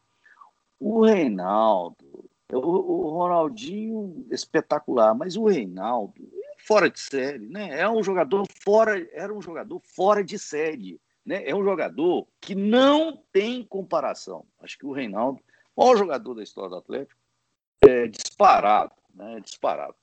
[0.79, 1.97] o Reinaldo,
[2.53, 6.15] o, o Ronaldinho espetacular, mas o Reinaldo
[6.67, 7.81] fora de série, né?
[7.81, 11.47] É um jogador fora, era um jogador fora de série, né?
[11.49, 14.47] É um jogador que não tem comparação.
[14.61, 15.41] Acho que o Reinaldo,
[15.77, 17.21] o maior jogador da história do Atlético,
[17.83, 19.41] é disparado, né?
[19.41, 19.95] Disparado.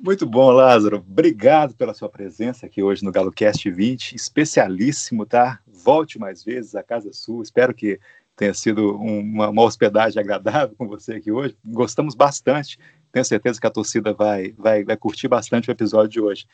[0.00, 0.98] Muito bom, Lázaro.
[0.98, 4.14] Obrigado pela sua presença aqui hoje no GaloCast 20.
[4.14, 5.58] Especialíssimo, tá?
[5.66, 7.42] Volte mais vezes, a casa sua.
[7.42, 7.98] Espero que
[8.36, 11.56] tenha sido uma, uma, hospedagem agradável com você aqui hoje.
[11.64, 12.78] Gostamos bastante.
[13.10, 16.46] Tenho certeza que a torcida vai, vai, vai curtir bastante o episódio de hoje.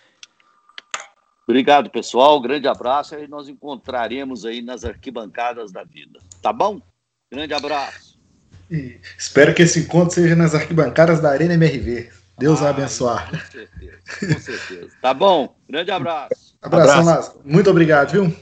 [1.47, 2.40] Obrigado, pessoal.
[2.40, 6.18] Grande abraço e nós encontraremos aí nas arquibancadas da vida.
[6.40, 6.80] Tá bom?
[7.30, 8.18] Grande abraço.
[8.70, 12.24] E espero que esse encontro seja nas arquibancadas da Arena MRV.
[12.39, 13.30] Deus ah, abençoar.
[13.30, 14.91] Com certeza, com certeza.
[15.01, 15.55] Tá bom?
[15.68, 16.57] Grande abraço.
[16.61, 17.41] Abração, abraço.
[17.45, 18.37] Muito obrigado, viu?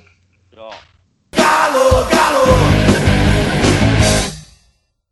[0.51, 0.75] Tchau.
[1.35, 2.82] Galo, galo!